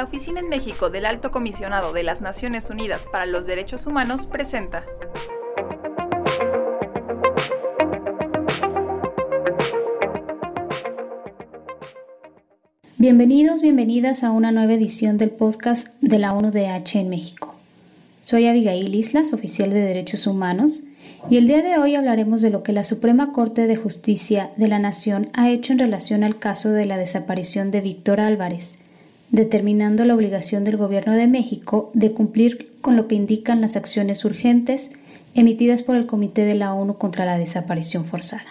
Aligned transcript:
la 0.00 0.04
Oficina 0.04 0.40
en 0.40 0.48
México 0.48 0.88
del 0.88 1.04
Alto 1.04 1.30
Comisionado 1.30 1.92
de 1.92 2.02
las 2.02 2.22
Naciones 2.22 2.70
Unidas 2.70 3.02
para 3.12 3.26
los 3.26 3.44
Derechos 3.44 3.84
Humanos 3.84 4.24
presenta. 4.24 4.82
Bienvenidos, 12.96 13.60
bienvenidas 13.60 14.24
a 14.24 14.30
una 14.30 14.52
nueva 14.52 14.72
edición 14.72 15.18
del 15.18 15.32
podcast 15.32 15.88
de 16.00 16.18
la 16.18 16.32
ONUDH 16.32 16.96
en 16.96 17.10
México. 17.10 17.54
Soy 18.22 18.46
Abigail 18.46 18.94
Islas, 18.94 19.34
oficial 19.34 19.68
de 19.68 19.80
Derechos 19.80 20.26
Humanos, 20.26 20.84
y 21.28 21.36
el 21.36 21.46
día 21.46 21.60
de 21.60 21.76
hoy 21.76 21.94
hablaremos 21.94 22.40
de 22.40 22.48
lo 22.48 22.62
que 22.62 22.72
la 22.72 22.84
Suprema 22.84 23.32
Corte 23.32 23.66
de 23.66 23.76
Justicia 23.76 24.50
de 24.56 24.68
la 24.68 24.78
Nación 24.78 25.28
ha 25.34 25.50
hecho 25.50 25.74
en 25.74 25.78
relación 25.78 26.24
al 26.24 26.38
caso 26.38 26.70
de 26.70 26.86
la 26.86 26.96
desaparición 26.96 27.70
de 27.70 27.82
Víctor 27.82 28.18
Álvarez, 28.20 28.78
determinando 29.30 30.04
la 30.04 30.14
obligación 30.14 30.64
del 30.64 30.76
Gobierno 30.76 31.14
de 31.14 31.26
México 31.26 31.90
de 31.94 32.12
cumplir 32.12 32.70
con 32.80 32.96
lo 32.96 33.06
que 33.06 33.14
indican 33.14 33.60
las 33.60 33.76
acciones 33.76 34.24
urgentes 34.24 34.90
emitidas 35.34 35.82
por 35.82 35.96
el 35.96 36.06
Comité 36.06 36.44
de 36.44 36.54
la 36.54 36.74
ONU 36.74 36.94
contra 36.98 37.24
la 37.24 37.38
Desaparición 37.38 38.04
Forzada. 38.04 38.42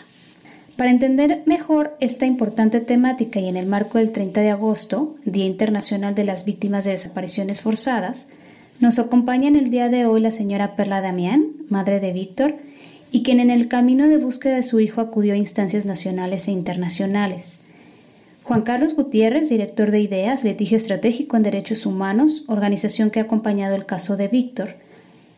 Para 0.78 0.92
entender 0.92 1.44
mejor 1.46 1.98
esta 2.00 2.26
importante 2.26 2.80
temática 2.80 3.42
y 3.42 3.50
en 3.50 3.58
el 3.58 3.66
marco 3.66 3.98
del 3.98 4.14
30 4.14 4.40
de 4.40 4.52
agosto, 4.52 5.18
Día 5.26 5.46
Internacional 5.46 6.16
de 6.16 6.24
las 6.24 6.46
Víctimas 6.46 6.86
de 6.86 6.92
Desapariciones 6.92 7.60
Forzadas, 7.62 8.28
nos 8.80 8.98
acompaña 8.98 9.50
en 9.50 9.58
el 9.58 9.70
día 9.72 9.90
de 9.90 10.06
hoy 10.06 10.22
la 10.22 10.32
señora 10.32 10.78
Perla 10.78 11.02
Damián, 11.02 11.48
madre 11.68 12.00
de 12.00 12.14
Víctor, 12.14 12.56
y 13.12 13.24
quien 13.24 13.42
en 13.42 13.50
el 13.50 13.68
camino 13.68 14.08
de 14.08 14.18
búsqueda 14.18 14.56
de 14.56 14.64
su 14.64 14.80
hijo 14.80 15.02
acudió 15.02 15.34
a 15.34 15.38
instancias 15.38 15.86
nacionales 15.86 16.48
e 16.48 16.52
internacionales. 16.52 17.60
Juan 18.50 18.64
Carlos 18.64 18.96
Gutiérrez, 18.96 19.48
director 19.48 19.92
de 19.92 20.00
IDEAS, 20.00 20.44
Litigio 20.44 20.76
Estratégico 20.76 21.38
en 21.38 21.44
Derechos 21.44 21.86
Humanos, 21.86 22.46
organización 22.48 23.12
que 23.12 23.20
ha 23.20 23.24
acompañado 23.26 23.76
el 23.76 23.86
caso 23.86 24.18
de 24.18 24.28
Víctor, 24.28 24.74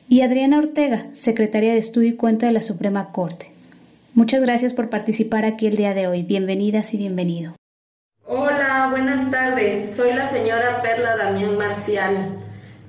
y 0.08 0.22
Adriana 0.22 0.60
Ortega, 0.60 1.08
secretaria 1.12 1.74
de 1.74 1.80
Estudio 1.80 2.08
y 2.08 2.16
Cuenta 2.16 2.46
de 2.46 2.54
la 2.54 2.62
Suprema 2.62 3.12
Corte. 3.12 3.52
Muchas 4.14 4.42
gracias 4.42 4.74
por 4.74 4.90
participar 4.90 5.44
aquí 5.44 5.68
el 5.68 5.76
día 5.76 5.94
de 5.94 6.08
hoy. 6.08 6.24
Bienvenidas 6.24 6.94
y 6.94 7.00
bienvenido. 7.00 7.52
Hola, 8.26 8.88
buenas 8.92 9.30
tardes. 9.30 9.94
Soy 9.94 10.14
la 10.14 10.30
señora 10.30 10.82
Perla 10.82 11.18
Damián 11.18 11.58
Marcial. 11.58 12.38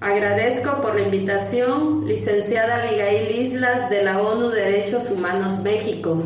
Agradezco 0.00 0.82
por 0.82 0.94
la 0.94 1.02
invitación, 1.02 2.06
licenciada 2.06 2.84
Abigail 2.84 3.40
Islas 3.40 3.90
de 3.90 4.04
la 4.04 4.22
ONU 4.22 4.50
Derechos 4.50 5.10
Humanos 5.10 5.58
México 5.64 6.16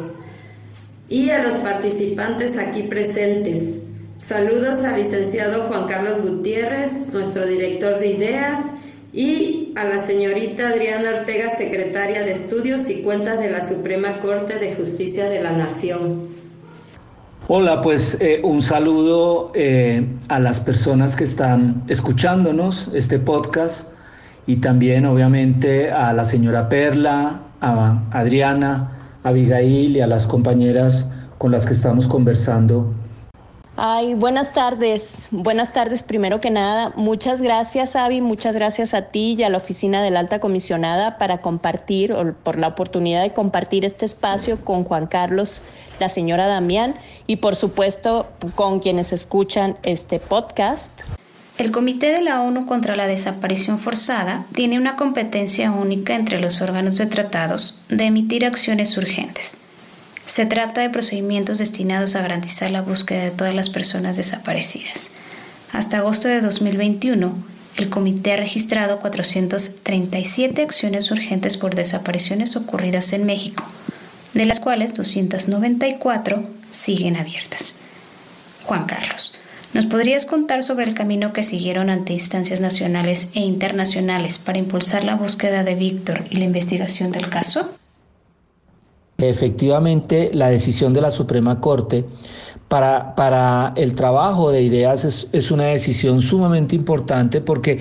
y 1.08 1.30
a 1.30 1.42
los 1.42 1.54
participantes 1.54 2.58
aquí 2.58 2.82
presentes. 2.82 3.85
Saludos 4.16 4.78
al 4.78 4.96
licenciado 4.96 5.64
Juan 5.64 5.86
Carlos 5.86 6.22
Gutiérrez, 6.22 7.12
nuestro 7.12 7.46
director 7.46 7.98
de 7.98 8.12
ideas, 8.12 8.72
y 9.12 9.74
a 9.76 9.84
la 9.84 9.98
señorita 9.98 10.70
Adriana 10.70 11.10
Ortega, 11.20 11.50
secretaria 11.50 12.22
de 12.22 12.32
Estudios 12.32 12.88
y 12.88 13.02
Cuentas 13.02 13.38
de 13.38 13.50
la 13.50 13.60
Suprema 13.60 14.14
Corte 14.22 14.58
de 14.58 14.74
Justicia 14.74 15.28
de 15.28 15.42
la 15.42 15.52
Nación. 15.52 16.28
Hola, 17.46 17.82
pues 17.82 18.16
eh, 18.18 18.40
un 18.42 18.62
saludo 18.62 19.52
eh, 19.54 20.06
a 20.28 20.38
las 20.40 20.60
personas 20.60 21.14
que 21.14 21.24
están 21.24 21.84
escuchándonos 21.86 22.90
este 22.94 23.18
podcast 23.18 23.86
y 24.46 24.56
también 24.56 25.04
obviamente 25.04 25.90
a 25.90 26.14
la 26.14 26.24
señora 26.24 26.70
Perla, 26.70 27.42
a 27.60 28.02
Adriana, 28.12 29.18
a 29.22 29.28
Abigail 29.28 29.94
y 29.94 30.00
a 30.00 30.06
las 30.06 30.26
compañeras 30.26 31.06
con 31.36 31.52
las 31.52 31.66
que 31.66 31.74
estamos 31.74 32.08
conversando 32.08 32.94
Ay, 33.78 34.14
buenas 34.14 34.54
tardes. 34.54 35.28
Buenas 35.30 35.74
tardes, 35.74 36.02
primero 36.02 36.40
que 36.40 36.50
nada. 36.50 36.94
Muchas 36.96 37.42
gracias, 37.42 37.94
Avi. 37.94 38.22
Muchas 38.22 38.54
gracias 38.54 38.94
a 38.94 39.02
ti 39.08 39.34
y 39.38 39.42
a 39.42 39.50
la 39.50 39.58
oficina 39.58 40.02
de 40.02 40.10
la 40.10 40.20
alta 40.20 40.40
comisionada 40.40 41.18
para 41.18 41.42
compartir, 41.42 42.12
o 42.12 42.32
por 42.32 42.58
la 42.58 42.68
oportunidad 42.68 43.22
de 43.22 43.34
compartir 43.34 43.84
este 43.84 44.06
espacio 44.06 44.64
con 44.64 44.84
Juan 44.84 45.06
Carlos, 45.06 45.60
la 46.00 46.08
señora 46.08 46.46
Damián 46.46 46.94
y, 47.26 47.36
por 47.36 47.54
supuesto, 47.54 48.26
con 48.54 48.80
quienes 48.80 49.12
escuchan 49.12 49.76
este 49.82 50.20
podcast. 50.20 51.02
El 51.58 51.70
Comité 51.70 52.12
de 52.12 52.22
la 52.22 52.40
ONU 52.40 52.64
contra 52.64 52.96
la 52.96 53.06
Desaparición 53.06 53.78
Forzada 53.78 54.46
tiene 54.54 54.78
una 54.78 54.96
competencia 54.96 55.70
única 55.70 56.14
entre 56.14 56.40
los 56.40 56.62
órganos 56.62 56.96
de 56.96 57.06
tratados 57.06 57.82
de 57.90 58.04
emitir 58.04 58.46
acciones 58.46 58.96
urgentes 58.96 59.58
se 60.26 60.44
trata 60.44 60.80
de 60.80 60.90
procedimientos 60.90 61.58
destinados 61.58 62.16
a 62.16 62.22
garantizar 62.22 62.70
la 62.70 62.82
búsqueda 62.82 63.24
de 63.24 63.30
todas 63.30 63.54
las 63.54 63.70
personas 63.70 64.16
desaparecidas. 64.16 65.10
Hasta 65.72 65.98
agosto 65.98 66.28
de 66.28 66.40
2021, 66.40 67.34
el 67.76 67.90
comité 67.90 68.32
ha 68.32 68.36
registrado 68.36 68.98
437 69.00 70.62
acciones 70.62 71.10
urgentes 71.10 71.56
por 71.56 71.74
desapariciones 71.74 72.56
ocurridas 72.56 73.12
en 73.12 73.26
México, 73.26 73.64
de 74.34 74.46
las 74.46 74.60
cuales 74.60 74.94
294 74.94 76.42
siguen 76.70 77.16
abiertas. 77.16 77.76
Juan 78.64 78.86
Carlos, 78.86 79.34
¿nos 79.74 79.86
podrías 79.86 80.26
contar 80.26 80.62
sobre 80.62 80.86
el 80.86 80.94
camino 80.94 81.32
que 81.32 81.44
siguieron 81.44 81.90
ante 81.90 82.14
instancias 82.14 82.60
nacionales 82.60 83.30
e 83.34 83.40
internacionales 83.40 84.38
para 84.38 84.58
impulsar 84.58 85.04
la 85.04 85.14
búsqueda 85.14 85.62
de 85.62 85.74
Víctor 85.74 86.24
y 86.30 86.36
la 86.36 86.44
investigación 86.44 87.12
del 87.12 87.28
caso? 87.28 87.75
Efectivamente, 89.18 90.30
la 90.34 90.48
decisión 90.48 90.92
de 90.92 91.00
la 91.00 91.10
Suprema 91.10 91.60
Corte 91.60 92.04
para, 92.68 93.14
para 93.14 93.72
el 93.76 93.94
trabajo 93.94 94.50
de 94.50 94.62
ideas 94.62 95.04
es, 95.04 95.30
es 95.32 95.50
una 95.50 95.64
decisión 95.64 96.20
sumamente 96.20 96.76
importante 96.76 97.40
porque 97.40 97.80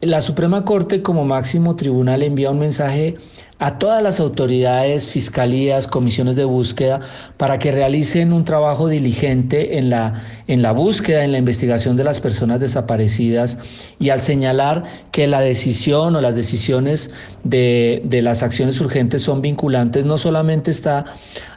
la 0.00 0.20
Suprema 0.20 0.64
Corte 0.64 1.02
como 1.02 1.24
máximo 1.24 1.74
tribunal 1.74 2.22
envía 2.22 2.50
un 2.50 2.60
mensaje 2.60 3.16
a 3.58 3.78
todas 3.78 4.02
las 4.02 4.20
autoridades, 4.20 5.08
fiscalías, 5.08 5.86
comisiones 5.86 6.36
de 6.36 6.44
búsqueda, 6.44 7.00
para 7.38 7.58
que 7.58 7.72
realicen 7.72 8.34
un 8.34 8.44
trabajo 8.44 8.88
diligente 8.88 9.78
en 9.78 9.88
la, 9.88 10.22
en 10.46 10.60
la 10.60 10.72
búsqueda, 10.72 11.24
en 11.24 11.32
la 11.32 11.38
investigación 11.38 11.96
de 11.96 12.04
las 12.04 12.20
personas 12.20 12.60
desaparecidas 12.60 13.58
y 13.98 14.10
al 14.10 14.20
señalar 14.20 14.84
que 15.10 15.26
la 15.26 15.40
decisión 15.40 16.16
o 16.16 16.20
las 16.20 16.34
decisiones 16.34 17.10
de, 17.44 18.02
de 18.04 18.20
las 18.20 18.42
acciones 18.42 18.78
urgentes 18.80 19.22
son 19.22 19.40
vinculantes, 19.40 20.04
no 20.04 20.18
solamente 20.18 20.70
está 20.70 21.06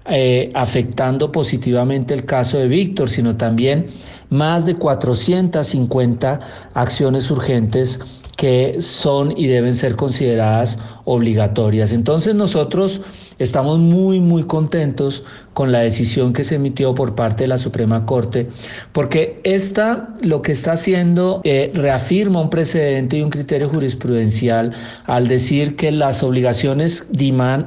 eh, 0.06 0.52
afectando 0.56 1.32
positivamente 1.32 2.14
el 2.14 2.26
caso 2.26 2.58
de 2.58 2.68
Víctor, 2.68 3.10
sino 3.10 3.36
también 3.36 3.88
más 4.30 4.66
de 4.66 4.76
450 4.76 6.40
acciones 6.74 7.32
urgentes 7.32 8.00
que 8.38 8.82
son 8.82 9.38
y 9.38 9.48
deben 9.48 9.76
ser 9.76 9.96
consideradas 9.96 10.80
obligatorias. 11.04 11.92
Entonces 11.92 12.36
nosotros 12.36 13.02
estamos 13.38 13.80
muy, 13.80 14.22
muy 14.22 14.44
contentos 14.44 15.24
con 15.60 15.74
la 15.74 15.80
decisión 15.80 16.32
que 16.32 16.46
se 16.46 16.56
emitió 16.56 16.96
por 16.96 17.16
parte 17.16 17.44
de 17.44 17.50
la 17.50 17.58
Suprema 17.58 18.06
Corte, 18.06 18.48
porque 18.94 19.42
esta 19.44 20.14
lo 20.22 20.42
que 20.42 20.54
está 20.54 20.72
haciendo 20.72 21.42
eh, 21.44 21.70
reafirma 21.74 22.40
un 22.40 22.50
precedente 22.50 23.18
y 23.18 23.24
un 23.24 23.30
criterio 23.30 23.68
jurisprudencial 23.68 24.72
al 25.04 25.28
decir 25.28 25.76
que 25.76 25.92
las 25.92 26.24
obligaciones 26.24 27.06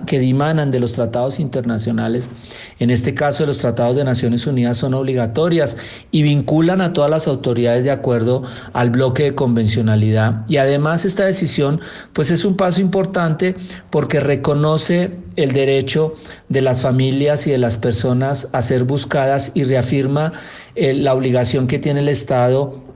que 0.07 0.19
dimanan 0.19 0.71
de 0.71 0.81
los 0.81 0.95
tratados 0.95 1.39
internacionales, 1.39 2.31
en 2.79 2.89
este 2.89 3.13
caso 3.13 3.43
de 3.43 3.49
los 3.49 3.59
tratados 3.59 3.99
de 3.99 4.05
Naciones 4.05 4.47
Unidas, 4.47 4.79
son 4.79 4.95
obligatorias 4.95 5.77
y 6.11 6.23
vinculan 6.23 6.81
a 6.81 6.95
todas 6.95 7.11
las 7.11 7.29
autoridades 7.29 7.85
de 7.85 7.91
acuerdo 7.91 8.43
al 8.73 8.89
bloque 8.89 9.25
de 9.25 9.35
convencionalidad. 9.35 10.47
Y 10.49 10.57
además 10.57 11.05
esta 11.05 11.27
decisión 11.27 11.83
pues 12.15 12.31
es 12.31 12.47
un 12.47 12.57
paso 12.57 12.81
importante 12.81 13.55
porque 13.91 14.19
reconoce 14.19 15.11
el 15.37 15.53
derecho 15.53 16.15
de 16.49 16.61
las 16.61 16.83
familias 16.83 17.47
y 17.47 17.51
de 17.51 17.59
las 17.59 17.77
personas 17.83 18.49
a 18.53 18.63
ser 18.63 18.85
buscadas 18.85 19.53
y 19.53 19.65
reafirma 19.65 20.33
eh, 20.75 20.95
la 20.95 21.13
obligación 21.13 21.67
que 21.67 21.79
tiene 21.79 22.01
el 22.01 22.09
Estado 22.09 22.92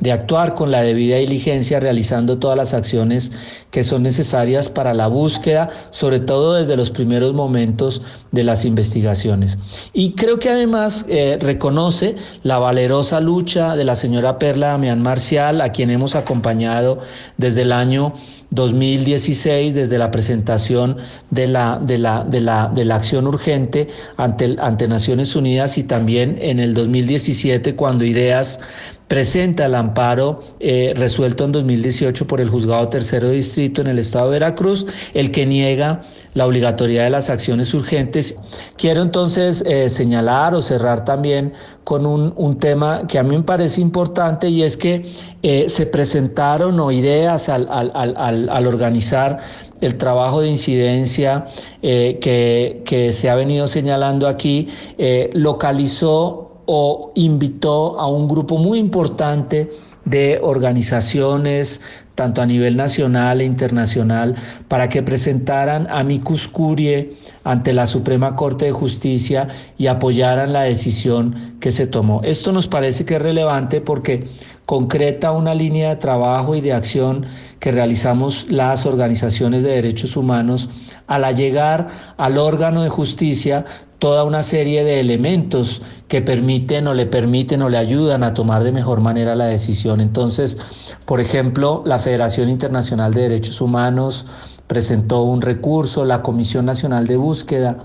de 0.00 0.12
actuar 0.12 0.54
con 0.54 0.70
la 0.70 0.82
debida 0.82 1.16
diligencia 1.16 1.78
realizando 1.78 2.38
todas 2.38 2.56
las 2.56 2.74
acciones 2.74 3.32
que 3.70 3.84
son 3.84 4.02
necesarias 4.02 4.68
para 4.68 4.94
la 4.94 5.06
búsqueda, 5.06 5.70
sobre 5.90 6.20
todo 6.20 6.54
desde 6.54 6.76
los 6.76 6.90
primeros 6.90 7.34
momentos 7.34 8.02
de 8.32 8.42
las 8.42 8.64
investigaciones. 8.64 9.58
Y 9.92 10.12
creo 10.12 10.38
que 10.38 10.48
además 10.50 11.04
eh, 11.08 11.38
reconoce 11.40 12.16
la 12.42 12.58
valerosa 12.58 13.20
lucha 13.20 13.76
de 13.76 13.84
la 13.84 13.96
señora 13.96 14.38
Perla 14.38 14.68
Damián 14.68 15.02
Marcial, 15.02 15.60
a 15.60 15.70
quien 15.70 15.90
hemos 15.90 16.14
acompañado 16.14 16.98
desde 17.36 17.62
el 17.62 17.72
año 17.72 18.14
2016, 18.50 19.74
desde 19.74 19.98
la 19.98 20.10
presentación 20.10 20.96
de 21.30 21.46
la, 21.46 21.78
de 21.80 21.98
la, 21.98 22.24
de 22.24 22.40
la, 22.40 22.68
de 22.74 22.84
la 22.84 22.96
acción 22.96 23.26
urgente 23.26 23.88
ante, 24.16 24.56
ante 24.58 24.88
Naciones 24.88 25.36
Unidas 25.36 25.78
y 25.78 25.84
también 25.84 26.36
en 26.40 26.58
el 26.58 26.74
2017 26.74 27.76
cuando 27.76 28.04
Ideas 28.04 28.60
presenta 29.10 29.66
el 29.66 29.74
amparo 29.74 30.38
eh, 30.60 30.94
resuelto 30.96 31.44
en 31.44 31.50
2018 31.50 32.28
por 32.28 32.40
el 32.40 32.48
Juzgado 32.48 32.88
Tercero 32.90 33.30
Distrito 33.30 33.80
en 33.80 33.88
el 33.88 33.98
Estado 33.98 34.26
de 34.26 34.38
Veracruz, 34.38 34.86
el 35.14 35.32
que 35.32 35.46
niega 35.46 36.02
la 36.32 36.46
obligatoriedad 36.46 37.02
de 37.02 37.10
las 37.10 37.28
acciones 37.28 37.74
urgentes. 37.74 38.38
Quiero 38.76 39.02
entonces 39.02 39.64
eh, 39.66 39.90
señalar 39.90 40.54
o 40.54 40.62
cerrar 40.62 41.04
también 41.04 41.54
con 41.82 42.06
un, 42.06 42.32
un, 42.36 42.60
tema 42.60 43.08
que 43.08 43.18
a 43.18 43.24
mí 43.24 43.36
me 43.36 43.42
parece 43.42 43.80
importante 43.80 44.48
y 44.48 44.62
es 44.62 44.76
que 44.76 45.10
eh, 45.42 45.68
se 45.68 45.86
presentaron 45.86 46.78
o 46.80 46.92
ideas 46.92 47.48
al, 47.48 47.66
organizar 48.66 49.38
el 49.80 49.96
trabajo 49.96 50.42
de 50.42 50.48
incidencia 50.48 51.46
eh, 51.82 52.18
que, 52.20 53.12
se 53.14 53.30
ha 53.30 53.34
venido 53.34 53.66
señalando 53.66 54.28
aquí, 54.28 54.68
eh, 54.98 55.30
localizó 55.32 56.49
o 56.72 57.10
invitó 57.16 57.98
a 57.98 58.06
un 58.06 58.28
grupo 58.28 58.56
muy 58.56 58.78
importante 58.78 59.70
de 60.04 60.38
organizaciones, 60.40 61.80
tanto 62.14 62.42
a 62.42 62.46
nivel 62.46 62.76
nacional 62.76 63.40
e 63.40 63.44
internacional, 63.44 64.36
para 64.68 64.88
que 64.88 65.02
presentaran 65.02 65.88
amicus 65.90 66.46
curie 66.46 67.16
ante 67.42 67.72
la 67.72 67.88
Suprema 67.88 68.36
Corte 68.36 68.66
de 68.66 68.70
Justicia 68.70 69.48
y 69.78 69.88
apoyaran 69.88 70.52
la 70.52 70.62
decisión 70.62 71.56
que 71.58 71.72
se 71.72 71.88
tomó. 71.88 72.20
Esto 72.22 72.52
nos 72.52 72.68
parece 72.68 73.04
que 73.04 73.16
es 73.16 73.22
relevante 73.22 73.80
porque 73.80 74.28
concreta 74.64 75.32
una 75.32 75.56
línea 75.56 75.88
de 75.88 75.96
trabajo 75.96 76.54
y 76.54 76.60
de 76.60 76.72
acción 76.72 77.26
que 77.58 77.72
realizamos 77.72 78.46
las 78.48 78.86
organizaciones 78.86 79.64
de 79.64 79.70
derechos 79.70 80.16
humanos 80.16 80.68
al 81.10 81.36
llegar 81.36 81.88
al 82.16 82.38
órgano 82.38 82.82
de 82.82 82.88
justicia 82.88 83.66
toda 83.98 84.22
una 84.22 84.44
serie 84.44 84.84
de 84.84 85.00
elementos 85.00 85.82
que 86.06 86.22
permiten 86.22 86.86
o 86.86 86.94
le 86.94 87.04
permiten 87.04 87.62
o 87.62 87.68
le 87.68 87.78
ayudan 87.78 88.22
a 88.22 88.32
tomar 88.32 88.62
de 88.62 88.70
mejor 88.70 89.00
manera 89.00 89.34
la 89.34 89.46
decisión. 89.46 90.00
Entonces, 90.00 90.56
por 91.06 91.20
ejemplo, 91.20 91.82
la 91.84 91.98
Federación 91.98 92.48
Internacional 92.48 93.12
de 93.12 93.22
Derechos 93.22 93.60
Humanos 93.60 94.24
presentó 94.68 95.22
un 95.24 95.42
recurso, 95.42 96.04
la 96.04 96.22
Comisión 96.22 96.64
Nacional 96.64 97.08
de 97.08 97.16
Búsqueda 97.16 97.78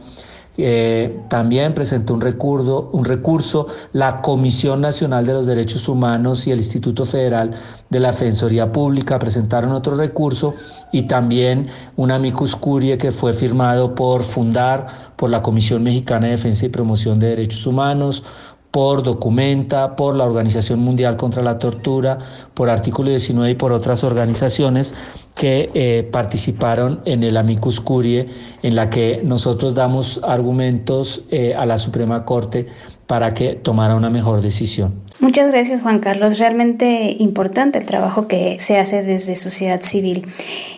eh, 0.58 1.22
también 1.28 1.74
presentó 1.74 2.14
un 2.14 2.22
recurso, 2.22 2.90
un 2.94 3.04
recurso, 3.04 3.68
la 3.92 4.22
Comisión 4.22 4.82
Nacional 4.82 5.26
de 5.26 5.34
los 5.34 5.46
Derechos 5.46 5.88
Humanos 5.88 6.48
y 6.48 6.52
el 6.52 6.60
Instituto 6.60 7.06
Federal 7.06 7.52
de 7.90 8.00
la 8.00 8.12
Defensoría 8.12 8.72
Pública. 8.72 9.20
Presentaron 9.20 9.72
otro 9.74 9.96
recurso 9.96 10.56
y 10.92 11.04
también 11.04 11.68
un 11.98 12.12
amicus 12.12 12.56
curie 12.56 12.98
que 12.98 13.12
fue 13.12 13.34
firmado 13.34 13.96
por 13.96 14.24
Fundar, 14.24 15.14
por 15.16 15.30
la 15.30 15.42
Comisión 15.42 15.84
Mexicana 15.84 16.28
de 16.28 16.34
Defensa 16.34 16.66
y 16.66 16.70
Promoción 16.70 17.20
de 17.20 17.28
Derechos 17.28 17.68
Humanos, 17.68 18.24
por 18.72 19.04
Documenta, 19.04 19.96
por 19.96 20.16
la 20.16 20.26
Organización 20.26 20.80
Mundial 20.80 21.16
contra 21.16 21.42
la 21.42 21.60
Tortura, 21.60 22.18
por 22.54 22.70
Artículo 22.70 23.10
19 23.10 23.52
y 23.52 23.56
por 23.56 23.72
otras 23.72 24.04
organizaciones 24.04 24.94
que 25.36 25.70
eh, 25.74 26.08
participaron 26.12 27.02
en 27.06 27.24
el 27.24 27.38
Amicus 27.38 27.82
Curie, 27.82 28.28
en 28.64 28.76
la 28.76 28.90
que 28.90 29.22
nosotros 29.24 29.76
damos 29.76 30.22
argumentos 30.24 31.26
eh, 31.30 31.54
a 31.54 31.66
la 31.66 31.78
Suprema 31.78 32.24
Corte 32.24 32.68
para 33.06 33.34
que 33.34 33.54
tomara 33.56 33.96
una 33.96 34.10
mejor 34.10 34.42
decisión. 34.42 34.94
Muchas 35.20 35.52
gracias 35.52 35.82
Juan 35.82 36.00
Carlos, 36.00 36.40
realmente 36.40 37.16
importante 37.20 37.80
el 37.80 37.86
trabajo 37.86 38.28
que 38.28 38.58
se 38.60 38.78
hace 38.78 39.04
desde 39.04 39.36
sociedad 39.36 39.82
civil. 39.82 40.26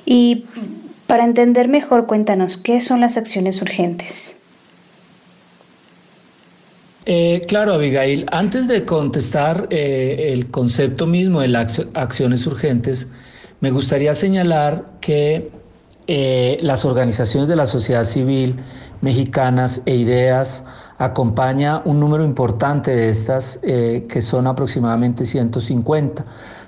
Y 0.06 0.46
para 1.06 1.24
entender 1.24 1.70
mejor, 1.70 2.06
cuéntanos, 2.08 2.58
¿qué 2.58 2.82
son 2.82 3.00
las 3.00 3.16
acciones 3.16 3.62
urgentes? 3.62 4.38
Eh, 7.06 7.42
claro, 7.48 7.74
Abigail, 7.74 8.26
antes 8.32 8.68
de 8.68 8.84
contestar 8.84 9.68
eh, 9.70 10.32
el 10.34 10.52
concepto 10.52 11.08
mismo 11.08 11.40
de 11.40 11.48
las 11.48 11.82
acciones 11.94 12.46
urgentes, 12.46 13.08
me 13.60 13.72
gustaría 13.72 14.14
señalar 14.14 14.86
que 15.02 15.52
eh, 16.08 16.58
las 16.62 16.86
organizaciones 16.86 17.50
de 17.50 17.56
la 17.56 17.66
sociedad 17.66 18.04
civil 18.04 18.64
mexicanas 19.02 19.82
e 19.86 19.96
ideas 19.96 20.66
acompaña 20.98 21.82
un 21.86 22.00
número 22.00 22.24
importante 22.24 22.96
de 22.96 23.10
estas, 23.10 23.60
que 23.62 24.22
son 24.22 24.48
aproximadamente 24.48 25.26
150. 25.26 26.26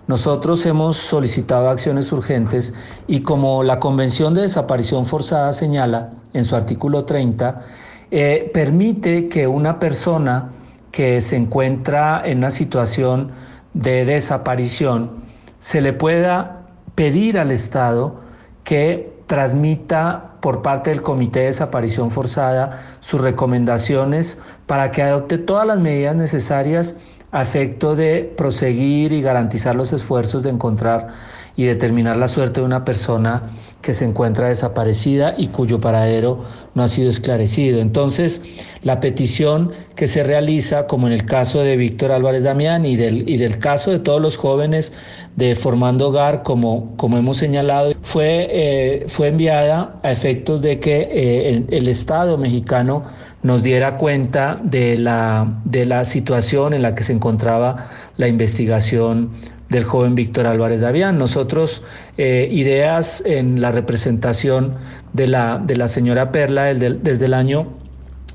Nosotros 0.09 0.65
hemos 0.65 0.97
solicitado 0.97 1.69
acciones 1.69 2.11
urgentes 2.11 2.73
y 3.07 3.19
como 3.19 3.61
la 3.61 3.79
Convención 3.79 4.33
de 4.33 4.41
Desaparición 4.41 5.05
Forzada 5.05 5.53
señala 5.53 6.09
en 6.33 6.45
su 6.45 6.55
artículo 6.55 7.05
30, 7.05 7.61
eh, 8.09 8.49
permite 8.51 9.29
que 9.29 9.45
una 9.45 9.77
persona 9.77 10.49
que 10.91 11.21
se 11.21 11.35
encuentra 11.35 12.23
en 12.25 12.39
una 12.39 12.49
situación 12.49 13.29
de 13.75 14.03
desaparición 14.05 15.11
se 15.59 15.79
le 15.79 15.93
pueda 15.93 16.58
pedir 16.99 17.39
al 17.39 17.49
Estado 17.51 18.19
que 18.65 19.13
transmita 19.25 20.33
por 20.41 20.61
parte 20.61 20.89
del 20.89 21.01
Comité 21.01 21.39
de 21.39 21.45
Desaparición 21.45 22.11
Forzada 22.11 22.97
sus 22.99 23.21
recomendaciones 23.21 24.37
para 24.65 24.91
que 24.91 25.01
adopte 25.01 25.37
todas 25.37 25.65
las 25.65 25.79
medidas 25.79 26.13
necesarias 26.17 26.97
a 27.31 27.41
efecto 27.41 27.95
de 27.95 28.29
proseguir 28.35 29.13
y 29.13 29.21
garantizar 29.21 29.75
los 29.75 29.93
esfuerzos 29.93 30.43
de 30.43 30.49
encontrar 30.49 31.13
y 31.55 31.63
determinar 31.63 32.17
la 32.17 32.27
suerte 32.27 32.59
de 32.59 32.65
una 32.65 32.83
persona 32.83 33.43
que 33.81 33.93
se 33.93 34.03
encuentra 34.03 34.49
desaparecida 34.49 35.35
y 35.37 35.47
cuyo 35.47 35.79
paradero 35.79 36.43
no 36.75 36.83
ha 36.83 36.89
sido 36.89 37.09
esclarecido. 37.09 37.79
Entonces, 37.79 38.41
la 38.83 38.99
petición 38.99 39.71
que 39.95 40.07
se 40.07 40.23
realiza, 40.23 40.85
como 40.85 41.07
en 41.07 41.13
el 41.13 41.25
caso 41.25 41.61
de 41.61 41.77
Víctor 41.77 42.11
Álvarez 42.11 42.43
Damián 42.43 42.85
y 42.85 42.97
del, 42.97 43.27
y 43.29 43.37
del 43.37 43.57
caso 43.59 43.91
de 43.91 43.99
todos 43.99 44.21
los 44.21 44.35
jóvenes 44.35 44.91
de 45.37 45.55
Formando 45.55 46.09
Hogar, 46.09 46.43
como, 46.43 46.95
como 46.97 47.17
hemos 47.17 47.37
señalado, 47.37 47.93
fue, 48.01 48.47
eh, 48.51 49.05
fue 49.07 49.29
enviada 49.29 49.99
a 50.03 50.11
efectos 50.11 50.61
de 50.61 50.79
que 50.79 51.01
eh, 51.01 51.49
el, 51.49 51.65
el, 51.69 51.87
Estado 51.87 52.37
mexicano 52.37 53.05
nos 53.43 53.63
diera 53.63 53.97
cuenta 53.97 54.59
de 54.61 54.97
la, 54.97 55.61
de 55.63 55.85
la 55.85 56.03
situación 56.03 56.73
en 56.73 56.81
la 56.81 56.95
que 56.95 57.03
se 57.03 57.13
encontraba 57.13 57.89
la 58.17 58.27
investigación 58.27 59.31
del 59.69 59.83
joven 59.83 60.15
Víctor 60.15 60.47
Álvarez 60.47 60.81
Davián. 60.81 61.17
Nosotros, 61.17 61.83
eh, 62.17 62.49
ideas 62.51 63.23
en 63.25 63.61
la 63.61 63.71
representación 63.71 64.73
de 65.13 65.27
la, 65.27 65.61
de 65.63 65.75
la 65.75 65.87
señora 65.87 66.31
Perla 66.31 66.73
desde 66.73 67.25
el 67.25 67.33
año 67.33 67.67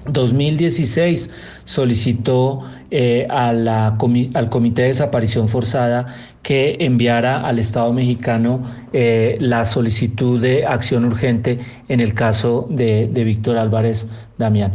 2016 0.07 1.31
solicitó 1.65 2.63
eh, 2.91 3.27
al 3.31 3.97
Comité 4.51 4.83
de 4.83 4.89
Desaparición 4.89 5.49
Forzada 5.49 6.15
que 6.43 6.77
enviara 6.81 7.41
al 7.41 7.59
Estado 7.59 7.91
mexicano 7.91 8.63
eh, 8.93 9.39
la 9.41 9.65
solicitud 9.65 10.39
de 10.39 10.67
acción 10.67 11.07
urgente 11.07 11.59
en 11.89 12.01
el 12.01 12.13
caso 12.13 12.67
de 12.69 13.07
Víctor 13.25 13.57
Álvarez 13.57 14.07
Damián. 14.37 14.75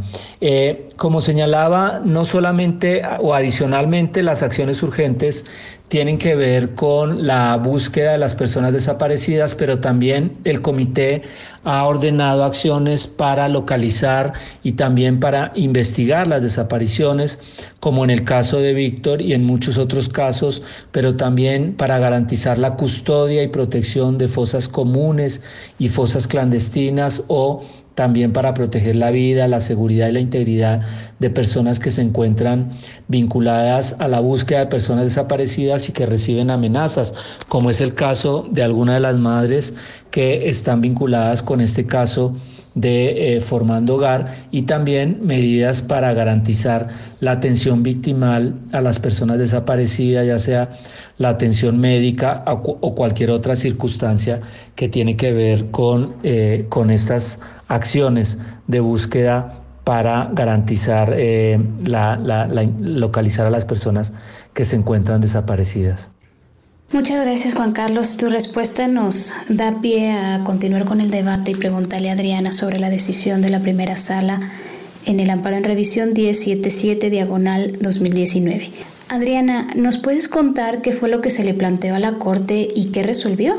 como 0.96 1.22
señalaba, 1.22 2.02
no 2.04 2.26
solamente 2.26 3.04
o 3.20 3.36
adicionalmente 3.36 4.24
las 4.24 4.42
acciones 4.42 4.82
urgentes 4.82 5.46
tienen 5.90 6.20
que 6.20 6.36
ver 6.36 6.76
con 6.76 7.26
la 7.26 7.58
búsqueda 7.58 8.14
de 8.14 8.20
las 8.20 8.36
personas 8.36 8.74
desaparecidas, 8.74 9.56
pero 9.56 9.80
también 9.80 10.34
el 10.44 10.62
comité 10.62 11.24
ha 11.64 11.84
ordenado 11.84 12.44
acciones 12.46 13.08
para 13.08 13.50
localizar 13.50 14.34
y 14.64 14.74
también 14.74 15.20
para 15.20 15.52
investigar 15.56 16.28
las 16.28 16.42
desapariciones, 16.42 17.40
como 17.80 18.04
en 18.04 18.12
el 18.12 18.24
caso 18.24 18.60
de 18.60 18.74
Víctor 18.74 19.22
y 19.22 19.34
en 19.34 19.44
muchos 19.44 19.78
otros 19.78 20.10
casos, 20.10 20.62
pero 20.92 21.16
también 21.16 21.74
para 21.74 22.00
garantizar 22.00 22.60
la 22.60 22.76
custodia 22.76 23.44
y 23.44 23.48
protección 23.48 24.18
de 24.18 24.28
fosas 24.28 24.68
comunes 24.68 25.42
y 25.80 25.90
fosas 25.90 26.28
clandestinas 26.28 27.24
o 27.28 27.64
también 28.00 28.32
para 28.32 28.54
proteger 28.54 28.96
la 28.96 29.12
vida, 29.12 29.50
la 29.50 29.60
seguridad 29.60 30.08
y 30.08 30.14
la 30.14 30.22
integridad 30.22 30.80
de 31.20 31.30
personas 31.30 31.82
que 31.82 31.92
se 31.92 32.02
encuentran 32.02 32.72
vinculadas 33.10 33.98
a 34.00 34.08
la 34.08 34.22
búsqueda 34.22 34.60
de 34.60 34.68
personas 34.68 35.04
desaparecidas 35.04 35.90
y 35.90 35.92
que 35.92 36.06
reciben 36.06 36.50
amenazas, 36.50 37.14
como 37.50 37.70
es 37.70 37.82
el 37.82 37.96
caso 37.96 38.48
de 38.52 38.64
algunas 38.64 38.96
de 38.96 39.02
las 39.02 39.18
madres 39.18 39.74
que 40.12 40.48
están 40.48 40.80
vinculadas 40.80 41.44
con 41.44 41.60
este 41.60 41.88
caso 41.88 42.38
de 42.74 43.36
eh, 43.36 43.42
Formando 43.42 43.96
Hogar 43.96 44.48
y 44.50 44.62
también 44.62 45.20
medidas 45.22 45.82
para 45.82 46.14
garantizar 46.14 46.88
la 47.20 47.32
atención 47.32 47.84
victimal 47.84 48.54
a 48.72 48.80
las 48.80 48.98
personas 49.00 49.40
desaparecidas, 49.40 50.26
ya 50.26 50.40
sea 50.40 50.70
la 51.18 51.28
atención 51.28 51.80
médica 51.80 52.46
o, 52.48 52.96
cualquier 52.96 53.32
otra 53.32 53.58
circunstancia 53.58 54.40
que 54.76 54.88
tiene 54.88 55.18
que 55.18 55.34
ver 55.34 55.70
con, 55.70 56.14
eh, 56.24 56.66
con 56.70 56.92
estas 56.92 57.40
acciones 57.70 58.38
de 58.68 58.82
búsqueda 58.82 59.56
para 59.86 60.30
garantizar 60.34 61.14
eh, 61.18 61.60
la, 61.84 62.18
localizar 62.80 63.46
a 63.46 63.50
las 63.50 63.66
personas 63.66 64.12
que 64.54 64.66
se 64.66 64.76
encuentran 64.76 65.22
desaparecidas. 65.22 66.10
Muchas 66.92 67.24
gracias 67.24 67.54
Juan 67.54 67.72
Carlos. 67.72 68.18
Tu 68.18 68.30
respuesta 68.30 68.88
nos 68.88 69.32
da 69.48 69.80
pie 69.80 70.12
a 70.12 70.44
continuar 70.44 70.86
con 70.86 71.02
el 71.02 71.12
debate 71.12 71.52
y 71.52 71.56
preguntarle 71.56 72.10
a 72.10 72.14
Adriana 72.14 72.52
sobre 72.52 72.80
la 72.80 72.90
decisión 72.90 73.42
de 73.42 73.52
la 73.52 73.60
primera 73.60 73.96
sala 73.96 74.40
en 75.06 75.20
el 75.20 75.30
amparo 75.30 75.56
en 75.56 75.64
revisión 75.64 76.10
1077 76.10 77.10
diagonal 77.10 77.78
2019. 77.80 78.72
Adriana, 79.08 79.68
¿nos 79.76 79.98
puedes 79.98 80.28
contar 80.28 80.82
qué 80.82 80.94
fue 80.94 81.10
lo 81.10 81.22
que 81.22 81.32
se 81.32 81.44
le 81.44 81.54
planteó 81.54 81.96
a 81.96 82.00
la 82.00 82.14
Corte 82.14 82.68
y 82.76 82.92
qué 82.92 83.02
resolvió? 83.04 83.56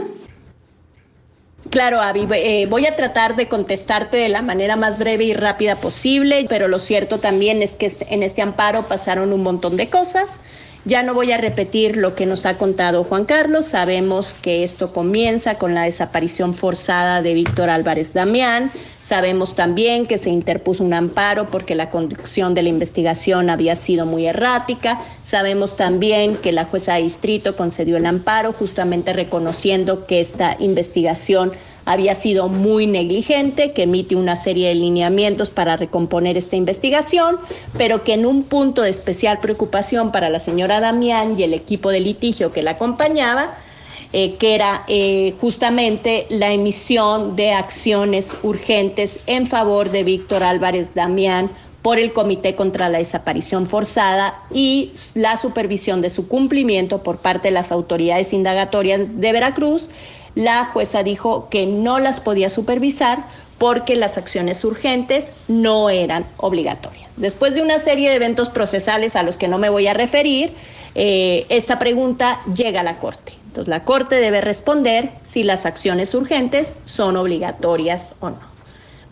Claro, 1.71 2.01
Avi, 2.01 2.27
eh, 2.35 2.67
voy 2.69 2.87
a 2.87 2.97
tratar 2.97 3.37
de 3.37 3.47
contestarte 3.47 4.17
de 4.17 4.29
la 4.29 4.43
manera 4.43 4.75
más 4.75 4.99
breve 4.99 5.23
y 5.23 5.35
rápida 5.35 5.77
posible, 5.77 6.45
pero 6.49 6.67
lo 6.67 6.81
cierto 6.81 7.21
también 7.21 7.63
es 7.63 7.77
que 7.77 7.87
este, 7.87 8.13
en 8.13 8.25
este 8.25 8.43
amparo 8.43 8.89
pasaron 8.89 9.33
un 9.33 9.45
montón 9.45 9.77
de 9.77 9.89
cosas 9.89 10.41
Ya 10.87 11.03
no 11.03 11.13
voy 11.13 11.31
a 11.31 11.37
repetir 11.37 11.99
lo 11.99 12.15
que 12.15 12.25
nos 12.25 12.47
ha 12.47 12.57
contado 12.57 13.05
Juan 13.05 13.27
Carlos. 13.27 13.67
Sabemos 13.67 14.35
que 14.41 14.65
esto 14.65 14.95
comienza 14.95 15.57
con 15.57 15.75
la 15.75 15.83
desaparición 15.83 16.55
forzada 16.55 17.21
de 17.21 17.35
Víctor 17.35 17.69
Álvarez 17.69 18.15
Damián. 18.15 18.71
Sabemos 19.03 19.55
también 19.55 20.07
que 20.07 20.17
se 20.17 20.31
interpuso 20.31 20.83
un 20.83 20.95
amparo 20.95 21.51
porque 21.51 21.75
la 21.75 21.91
conducción 21.91 22.55
de 22.55 22.63
la 22.63 22.71
investigación 22.71 23.51
había 23.51 23.75
sido 23.75 24.07
muy 24.07 24.27
errática. 24.27 25.03
Sabemos 25.23 25.77
también 25.77 26.37
que 26.37 26.51
la 26.51 26.65
jueza 26.65 26.95
de 26.95 27.03
distrito 27.03 27.57
concedió 27.57 27.99
el 27.99 28.07
amparo 28.07 28.55
justamente 28.55 29.13
reconociendo 29.13 30.07
que 30.07 30.21
esta 30.21 30.57
investigación 30.61 31.53
había 31.91 32.15
sido 32.15 32.49
muy 32.49 32.87
negligente, 32.87 33.73
que 33.73 33.83
emite 33.83 34.15
una 34.15 34.37
serie 34.37 34.69
de 34.69 34.77
lineamientos 34.77 35.51
para 35.51 35.77
recomponer 35.77 36.37
esta 36.37 36.55
investigación, 36.55 37.39
pero 37.77 38.05
que 38.05 38.15
en 38.15 38.27
un 38.27 38.45
punto 38.45 38.83
de 38.83 38.91
especial 38.91 39.41
preocupación 39.41 40.13
para 40.13 40.31
la 40.31 40.39
señora 40.39 40.79
Damián 40.79 41.35
y 41.37 41.43
el 41.43 41.53
equipo 41.53 41.91
de 41.91 41.99
litigio 41.99 42.53
que 42.53 42.63
la 42.63 42.73
acompañaba, 42.73 43.57
eh, 44.13 44.37
que 44.37 44.55
era 44.55 44.85
eh, 44.87 45.35
justamente 45.41 46.27
la 46.31 46.53
emisión 46.53 47.35
de 47.35 47.53
acciones 47.53 48.37
urgentes 48.45 49.19
en 49.27 49.49
favor 49.49 49.91
de 49.91 50.05
Víctor 50.05 50.45
Álvarez 50.45 50.95
Damián 50.95 51.51
por 51.83 51.99
el 51.99 52.13
Comité 52.13 52.55
contra 52.55 52.89
la 52.89 52.99
Desaparición 52.99 53.67
Forzada 53.67 54.43
y 54.53 54.93
la 55.15 55.37
supervisión 55.37 56.03
de 56.03 56.11
su 56.11 56.29
cumplimiento 56.29 57.03
por 57.03 57.19
parte 57.19 57.49
de 57.49 57.53
las 57.53 57.73
autoridades 57.73 58.33
indagatorias 58.33 59.21
de 59.21 59.33
Veracruz 59.33 59.89
la 60.35 60.65
jueza 60.67 61.03
dijo 61.03 61.49
que 61.49 61.67
no 61.67 61.99
las 61.99 62.21
podía 62.21 62.51
supervisar 62.51 63.25
porque 63.59 63.95
las 63.97 64.17
acciones 64.17 64.65
urgentes 64.65 65.33
no 65.47 65.91
eran 65.91 66.27
obligatorias. 66.39 67.13
Después 67.17 67.55
de 67.55 67.63
una 67.63 67.79
serie 67.79 68.09
de 68.09 68.17
eventos 68.17 68.49
procesales 68.49 69.17
a 69.17 69.23
los 69.23 69.37
que 69.37 69.49
no 69.49 69.59
me 69.59 69.69
voy 69.69 69.87
a 69.87 69.93
referir, 69.93 70.55
eh, 70.95 71.45
esta 71.51 71.79
pregunta 71.79 72.41
llega 72.55 72.81
a 72.81 72.85
la 72.85 72.99
Corte. 72.99 73.35
Entonces 73.47 73.69
la 73.69 73.85
Corte 73.85 74.17
debe 74.17 74.41
responder 74.41 75.13
si 75.23 75.43
las 75.43 75.67
acciones 75.67 76.15
urgentes 76.15 76.73
son 76.85 77.17
obligatorias 77.17 78.15
o 78.21 78.31
no. 78.31 78.51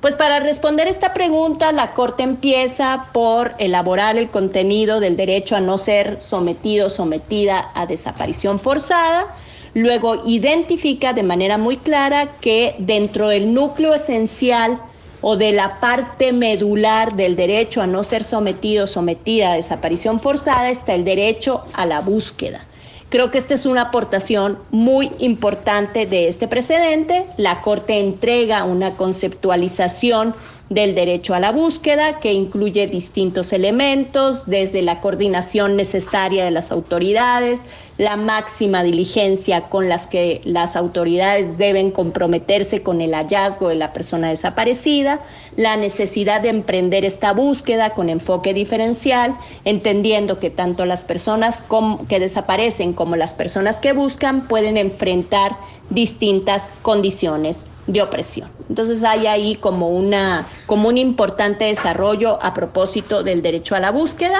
Pues 0.00 0.14
para 0.14 0.38
responder 0.38 0.87
esta 0.87 1.12
pregunta, 1.12 1.72
la 1.72 1.92
Corte 1.92 2.22
empieza 2.22 3.08
por 3.12 3.54
elaborar 3.58 4.16
el 4.16 4.30
contenido 4.30 5.00
del 5.00 5.16
derecho 5.16 5.56
a 5.56 5.60
no 5.60 5.76
ser 5.76 6.22
sometido 6.22 6.88
sometida 6.88 7.72
a 7.75 7.84
desaparición 7.84 8.60
forzada, 8.60 9.26
Luego 9.75 10.22
identifica 10.26 11.12
de 11.12 11.22
manera 11.22 11.58
muy 11.58 11.76
clara 11.76 12.38
que 12.40 12.75
dentro 12.78 13.28
del 13.28 13.52
núcleo 13.52 13.94
esencial 13.94 14.80
o 15.20 15.37
de 15.37 15.52
la 15.52 15.80
parte 15.80 16.32
medular 16.32 17.14
del 17.14 17.37
derecho 17.37 17.82
a 17.82 17.87
no 17.87 18.04
ser 18.04 18.25
sometido 18.25 18.87
sometida 18.87 19.52
a 19.52 19.56
desaparición 19.56 20.20
forzada 20.20 20.70
está 20.70 20.94
el 20.94 21.04
derecho 21.04 21.64
a 21.72 21.87
la 21.87 22.00
búsqueda. 22.00 22.66
Creo 23.08 23.30
que 23.30 23.38
esta 23.38 23.54
es 23.54 23.64
una 23.64 23.82
aportación 23.82 24.58
muy 24.70 25.10
importante 25.18 26.04
de 26.04 26.28
este 26.28 26.46
precedente. 26.46 27.25
La 27.38 27.62
Corte 27.62 28.00
entrega 28.00 28.64
una 28.64 28.94
conceptualización 28.94 30.34
del 30.70 30.94
derecho 30.94 31.34
a 31.34 31.40
la 31.40 31.50
búsqueda, 31.50 32.20
que 32.20 32.32
incluye 32.32 32.87
distintos 32.87 33.52
elementos, 33.52 34.46
desde 34.46 34.82
la 34.82 35.00
coordinación 35.00 35.76
necesaria 35.76 36.44
de 36.44 36.50
las 36.50 36.70
autoridades, 36.70 37.64
la 37.96 38.16
máxima 38.16 38.82
diligencia 38.82 39.68
con 39.68 39.88
las 39.88 40.06
que 40.06 40.40
las 40.44 40.76
autoridades 40.76 41.58
deben 41.58 41.90
comprometerse 41.90 42.82
con 42.82 43.00
el 43.00 43.14
hallazgo 43.14 43.70
de 43.70 43.75
la 43.75 43.92
persona 43.92 44.28
desaparecida, 44.28 45.20
la 45.56 45.76
necesidad 45.76 46.40
de 46.42 46.50
emprender 46.50 47.04
esta 47.04 47.32
búsqueda 47.32 47.90
con 47.90 48.08
enfoque 48.08 48.52
diferencial, 48.54 49.37
entendiendo 49.64 50.38
que 50.38 50.50
tanto 50.50 50.84
las 50.84 51.02
personas 51.02 51.64
que 52.08 52.20
desaparecen 52.20 52.92
como 52.92 53.16
las 53.16 53.34
personas 53.34 53.80
que 53.80 53.92
buscan 53.92 54.46
pueden 54.46 54.76
enfrentar 54.76 55.56
distintas 55.90 56.68
condiciones 56.82 57.64
de 57.88 58.02
opresión. 58.02 58.49
Entonces 58.68 59.02
hay 59.02 59.26
ahí 59.26 59.57
como, 59.57 59.88
una, 59.88 60.47
como 60.66 60.88
un 60.88 60.99
importante 60.99 61.64
desarrollo 61.64 62.38
a 62.42 62.54
propósito 62.54 63.23
del 63.23 63.42
derecho 63.42 63.75
a 63.75 63.80
la 63.80 63.90
búsqueda. 63.90 64.38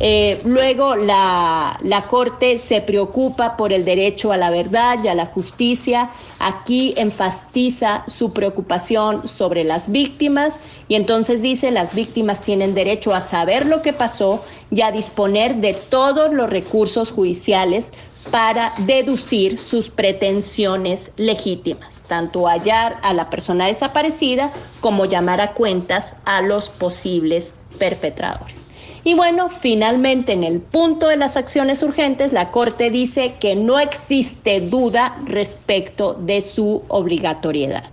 Eh, 0.00 0.40
luego 0.44 0.96
la, 0.96 1.78
la 1.82 2.02
Corte 2.06 2.58
se 2.58 2.80
preocupa 2.80 3.56
por 3.56 3.72
el 3.72 3.84
derecho 3.84 4.32
a 4.32 4.38
la 4.38 4.50
verdad 4.50 4.98
y 5.04 5.08
a 5.08 5.14
la 5.14 5.26
justicia. 5.26 6.10
Aquí 6.38 6.94
enfatiza 6.96 8.04
su 8.08 8.32
preocupación 8.32 9.28
sobre 9.28 9.62
las 9.62 9.90
víctimas 9.90 10.58
y 10.88 10.94
entonces 10.94 11.42
dice 11.42 11.70
las 11.70 11.94
víctimas 11.94 12.40
tienen 12.40 12.74
derecho 12.74 13.14
a 13.14 13.20
saber 13.20 13.66
lo 13.66 13.82
que 13.82 13.92
pasó 13.92 14.42
y 14.70 14.80
a 14.80 14.90
disponer 14.90 15.56
de 15.56 15.74
todos 15.74 16.32
los 16.32 16.48
recursos 16.48 17.10
judiciales 17.10 17.92
para 18.30 18.72
deducir 18.78 19.58
sus 19.58 19.88
pretensiones 19.88 21.12
legítimas, 21.16 22.02
tanto 22.06 22.46
hallar 22.46 22.98
a 23.02 23.14
la 23.14 23.30
persona 23.30 23.66
desaparecida 23.66 24.52
como 24.80 25.04
llamar 25.04 25.40
a 25.40 25.52
cuentas 25.52 26.16
a 26.24 26.42
los 26.42 26.68
posibles 26.68 27.54
perpetradores. 27.78 28.66
Y 29.04 29.14
bueno, 29.14 29.50
finalmente 29.50 30.32
en 30.32 30.42
el 30.42 30.60
punto 30.60 31.06
de 31.06 31.16
las 31.16 31.36
acciones 31.36 31.82
urgentes, 31.84 32.32
la 32.32 32.50
Corte 32.50 32.90
dice 32.90 33.34
que 33.38 33.54
no 33.54 33.78
existe 33.78 34.60
duda 34.60 35.16
respecto 35.24 36.14
de 36.14 36.40
su 36.40 36.82
obligatoriedad. 36.88 37.84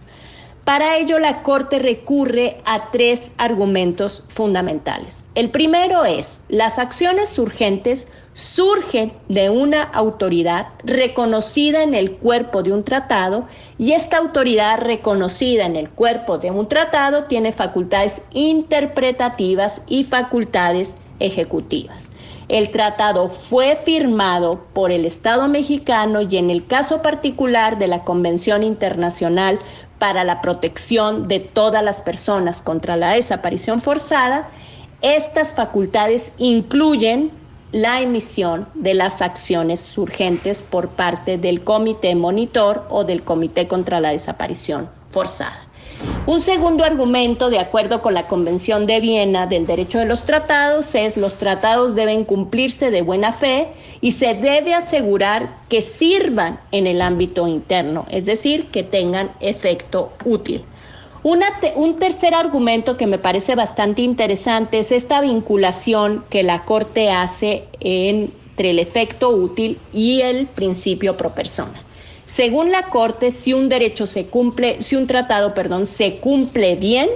Para 0.66 0.98
ello, 0.98 1.20
la 1.20 1.44
Corte 1.44 1.78
recurre 1.78 2.58
a 2.66 2.90
tres 2.90 3.32
argumentos 3.38 4.24
fundamentales. 4.30 5.25
El 5.36 5.52
primero 5.52 6.06
es, 6.06 6.42
las 6.48 6.80
acciones 6.80 7.38
urgentes 7.38 8.08
surgen 8.34 9.13
de 9.30 9.50
una 9.50 9.84
autoridad 9.84 10.68
reconocida 10.84 11.84
en 11.84 11.94
el 11.94 12.13
cuerpo 12.18 12.63
de 12.63 12.74
un 12.74 12.84
tratado 12.84 13.48
y 13.78 13.92
esta 13.92 14.18
autoridad 14.18 14.80
reconocida 14.80 15.66
en 15.66 15.75
el 15.75 15.90
cuerpo 15.90 16.40
de 16.40 16.52
un 16.52 16.68
tratado 16.68 17.25
tiene 17.25 17.52
facultades 17.52 18.24
interpretativas 18.34 19.82
y 19.88 20.04
facultades 20.04 20.96
ejecutivas. 21.20 22.10
El 22.50 22.72
tratado 22.72 23.30
fue 23.30 23.75
firmado 23.75 24.66
por 24.74 24.92
el 24.92 25.06
Estado 25.06 25.48
mexicano 25.48 26.22
y 26.22 26.38
en 26.38 26.50
el 26.50 26.66
caso 26.66 27.02
particular 27.02 27.80
de 27.80 27.88
la 27.88 28.04
Convención 28.04 28.63
Internacional 28.63 29.60
para 29.98 30.24
la 30.24 30.42
Protección 30.42 31.28
de 31.28 31.40
todas 31.40 31.84
las 31.84 32.02
personas 32.02 32.62
contra 32.62 32.98
la 32.98 33.13
desaparición 33.13 33.80
forzada, 33.80 34.50
estas 35.02 35.54
facultades 35.54 36.32
incluyen 36.38 37.32
la 37.74 38.01
emisión 38.01 38.68
de 38.75 38.94
las 38.94 39.24
acciones 39.24 39.98
urgentes 39.98 40.62
por 40.62 40.89
parte 40.89 41.39
del 41.39 41.63
Comité 41.63 42.13
Monitor 42.13 42.86
o 42.92 43.03
del 43.03 43.24
Comité 43.24 43.68
contra 43.68 44.00
la 44.00 44.12
Desaparición 44.12 44.89
Forzada. 45.10 45.68
Un 46.27 46.39
segundo 46.39 46.84
argumento, 46.84 47.50
de 47.50 47.58
acuerdo 47.58 48.03
con 48.03 48.13
la 48.13 48.27
Convención 48.27 48.86
de 48.86 49.00
Viena 49.00 49.48
del 49.48 49.65
Derecho 49.65 49.98
de 49.98 50.06
los 50.06 50.24
Tratados, 50.24 50.94
es 50.94 51.18
los 51.18 51.36
tratados 51.36 51.96
deben 51.96 52.25
cumplirse 52.25 52.92
de 52.92 53.01
buena 53.01 53.34
fe 53.34 53.70
y 54.01 54.12
se 54.12 54.36
debe 54.36 54.75
asegurar 54.75 55.58
que 55.68 55.82
sirvan 55.82 56.60
en 56.72 56.86
el 56.86 57.01
ámbito 57.01 57.48
interno, 57.48 58.06
es 58.10 58.25
decir, 58.25 58.68
que 58.68 58.84
tengan 58.84 59.32
efecto 59.39 60.13
útil 60.25 60.63
un 61.24 62.00
tercer 62.00 62.36
argumento 62.36 62.98
que 62.98 63.08
me 63.08 63.18
parece 63.18 63.56
bastante 63.56 64.01
interesante 64.01 64.80
es 64.80 64.92
esta 64.92 65.22
vinculación 65.22 66.25
que 66.30 66.44
la 66.44 66.65
Corte 66.65 67.12
hace 67.12 67.63
entre 67.80 68.72
el 68.72 68.80
efecto 68.80 69.30
útil 69.30 69.77
y 69.94 70.22
el 70.22 70.48
principio 70.48 71.15
pro 71.15 71.34
persona. 71.34 71.82
Según 72.25 72.72
la 72.72 72.84
Corte, 72.84 73.32
si 73.32 73.53
un 73.53 73.70
derecho 73.70 74.06
se 74.06 74.25
cumple, 74.25 74.82
si 74.82 74.96
un 74.96 75.08
tratado, 75.08 75.53
perdón, 75.53 75.86
se 75.86 76.18
cumple 76.18 76.75
bien, 76.75 77.10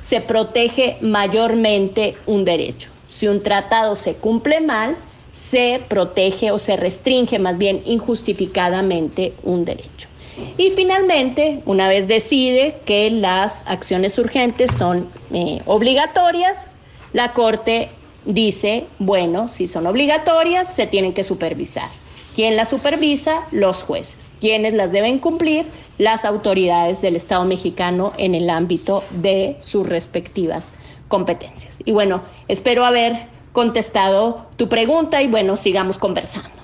se 0.00 0.20
protege 0.20 0.96
mayormente 1.00 2.16
un 2.26 2.44
derecho. 2.44 2.90
Si 3.08 3.26
un 3.26 3.42
tratado 3.42 3.94
se 3.94 4.14
cumple 4.14 4.60
mal, 4.60 4.96
se 5.32 5.82
protege 5.88 6.50
o 6.50 6.58
se 6.58 6.76
restringe 6.76 7.38
más 7.38 7.58
bien 7.58 7.82
injustificadamente 7.84 9.34
un 9.42 9.64
derecho. 9.64 10.09
Y 10.56 10.70
finalmente, 10.70 11.62
una 11.66 11.88
vez 11.88 12.08
decide 12.08 12.76
que 12.84 13.10
las 13.10 13.64
acciones 13.66 14.18
urgentes 14.18 14.70
son 14.72 15.08
eh, 15.32 15.60
obligatorias, 15.66 16.66
la 17.12 17.32
Corte 17.32 17.90
dice, 18.24 18.86
bueno, 18.98 19.48
si 19.48 19.66
son 19.66 19.86
obligatorias, 19.86 20.72
se 20.72 20.86
tienen 20.86 21.12
que 21.12 21.24
supervisar. 21.24 21.88
¿Quién 22.34 22.56
las 22.56 22.70
supervisa? 22.70 23.46
Los 23.50 23.82
jueces. 23.82 24.32
¿Quiénes 24.40 24.74
las 24.74 24.92
deben 24.92 25.18
cumplir? 25.18 25.66
Las 25.98 26.24
autoridades 26.24 27.02
del 27.02 27.16
Estado 27.16 27.44
mexicano 27.44 28.12
en 28.18 28.34
el 28.34 28.48
ámbito 28.50 29.04
de 29.10 29.56
sus 29.60 29.86
respectivas 29.86 30.72
competencias. 31.08 31.80
Y 31.84 31.92
bueno, 31.92 32.22
espero 32.46 32.84
haber 32.84 33.26
contestado 33.52 34.46
tu 34.56 34.68
pregunta 34.68 35.22
y 35.22 35.26
bueno, 35.26 35.56
sigamos 35.56 35.98
conversando. 35.98 36.59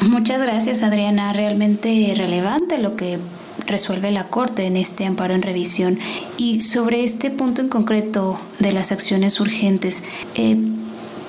Muchas 0.00 0.42
gracias 0.42 0.82
Adriana, 0.82 1.32
realmente 1.32 2.14
relevante 2.16 2.78
lo 2.78 2.96
que 2.96 3.18
resuelve 3.66 4.10
la 4.10 4.28
Corte 4.28 4.66
en 4.66 4.76
este 4.76 5.06
amparo 5.06 5.34
en 5.34 5.42
revisión. 5.42 5.98
Y 6.36 6.60
sobre 6.60 7.04
este 7.04 7.30
punto 7.30 7.60
en 7.60 7.68
concreto 7.68 8.38
de 8.58 8.72
las 8.72 8.92
acciones 8.92 9.40
urgentes, 9.40 10.04
eh, 10.34 10.56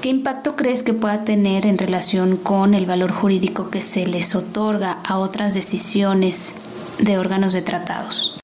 ¿Qué 0.01 0.09
impacto 0.09 0.55
crees 0.55 0.83
que 0.83 0.93
pueda 0.93 1.25
tener 1.25 1.65
en 1.65 1.79
relación 1.79 2.37
con 2.37 2.75
el 2.75 2.85
valor 2.85 3.11
jurídico 3.11 3.71
que 3.71 3.81
se 3.81 4.05
les 4.05 4.35
otorga 4.35 4.99
a 5.03 5.17
otras 5.17 5.55
decisiones 5.55 6.53
de 6.99 7.17
órganos 7.17 7.51
de 7.51 7.63
tratados? 7.63 8.37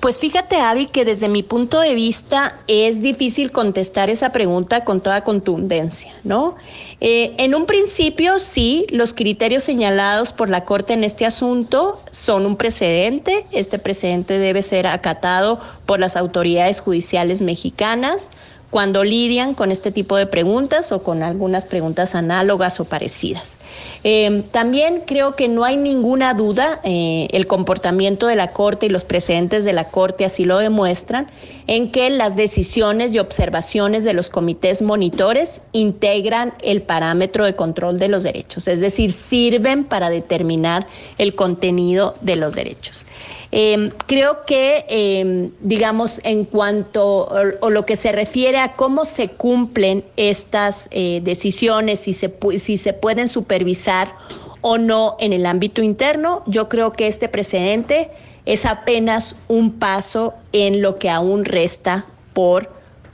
Pues 0.00 0.18
fíjate, 0.18 0.56
Avi, 0.56 0.86
que 0.86 1.04
desde 1.04 1.28
mi 1.28 1.42
punto 1.42 1.80
de 1.80 1.94
vista 1.94 2.56
es 2.66 3.02
difícil 3.02 3.52
contestar 3.52 4.08
esa 4.08 4.32
pregunta 4.32 4.84
con 4.84 5.02
toda 5.02 5.22
contundencia, 5.22 6.14
¿no? 6.24 6.54
Eh, 7.00 7.34
en 7.38 7.54
un 7.54 7.66
principio, 7.66 8.40
sí, 8.40 8.86
los 8.90 9.14
criterios 9.14 9.62
señalados 9.62 10.32
por 10.32 10.48
la 10.48 10.64
Corte 10.64 10.94
en 10.94 11.04
este 11.04 11.26
asunto 11.26 12.00
son 12.10 12.44
un 12.44 12.56
precedente. 12.56 13.46
Este 13.52 13.78
precedente 13.78 14.38
debe 14.38 14.62
ser 14.62 14.86
acatado 14.86 15.60
por 15.86 16.00
las 16.00 16.16
autoridades 16.16 16.80
judiciales 16.80 17.40
mexicanas 17.40 18.28
cuando 18.70 19.02
lidian 19.02 19.54
con 19.54 19.72
este 19.72 19.90
tipo 19.92 20.16
de 20.16 20.26
preguntas 20.26 20.92
o 20.92 21.02
con 21.02 21.22
algunas 21.22 21.64
preguntas 21.64 22.14
análogas 22.14 22.80
o 22.80 22.84
parecidas. 22.84 23.56
Eh, 24.04 24.44
también 24.52 25.02
creo 25.06 25.36
que 25.36 25.48
no 25.48 25.64
hay 25.64 25.76
ninguna 25.76 26.34
duda, 26.34 26.80
eh, 26.84 27.28
el 27.30 27.46
comportamiento 27.46 28.26
de 28.26 28.36
la 28.36 28.52
Corte 28.52 28.86
y 28.86 28.88
los 28.90 29.04
precedentes 29.04 29.64
de 29.64 29.72
la 29.72 29.84
Corte 29.84 30.26
así 30.26 30.44
lo 30.44 30.58
demuestran, 30.58 31.30
en 31.66 31.90
que 31.90 32.10
las 32.10 32.36
decisiones 32.36 33.12
y 33.12 33.18
observaciones 33.18 34.04
de 34.04 34.12
los 34.12 34.28
comités 34.28 34.82
monitores 34.82 35.62
integran 35.72 36.52
el 36.62 36.82
parámetro 36.88 37.44
de 37.44 37.54
control 37.54 38.00
de 38.00 38.08
los 38.08 38.24
derechos, 38.24 38.66
es 38.66 38.80
decir, 38.80 39.12
sirven 39.12 39.84
para 39.84 40.10
determinar 40.10 40.88
el 41.18 41.36
contenido 41.36 42.16
de 42.20 42.34
los 42.34 42.52
derechos. 42.52 43.06
Em, 43.50 43.90
creo 44.06 44.44
que, 44.44 44.84
em, 44.88 45.52
digamos, 45.60 46.20
en 46.24 46.44
cuanto 46.44 47.28
o, 47.60 47.70
lo 47.70 47.86
que 47.86 47.96
se 47.96 48.12
refiere 48.12 48.58
a 48.58 48.74
cómo 48.74 49.04
se 49.04 49.28
cumplen 49.28 50.04
estas 50.16 50.88
eh, 50.90 51.20
decisiones, 51.22 52.00
si 52.00 52.12
se, 52.12 52.34
si 52.58 52.76
se 52.76 52.92
pueden 52.92 53.28
supervisar 53.28 54.14
o 54.60 54.76
no 54.76 55.16
en 55.20 55.32
el 55.32 55.46
ámbito 55.46 55.82
interno, 55.82 56.42
yo 56.46 56.68
creo 56.68 56.92
que 56.92 57.06
este 57.06 57.28
precedente 57.28 58.10
es 58.44 58.66
apenas 58.66 59.36
un 59.46 59.78
paso 59.78 60.34
en 60.52 60.82
lo 60.82 60.98
que 60.98 61.08
aún 61.08 61.44
resta 61.44 62.06
por 62.34 62.70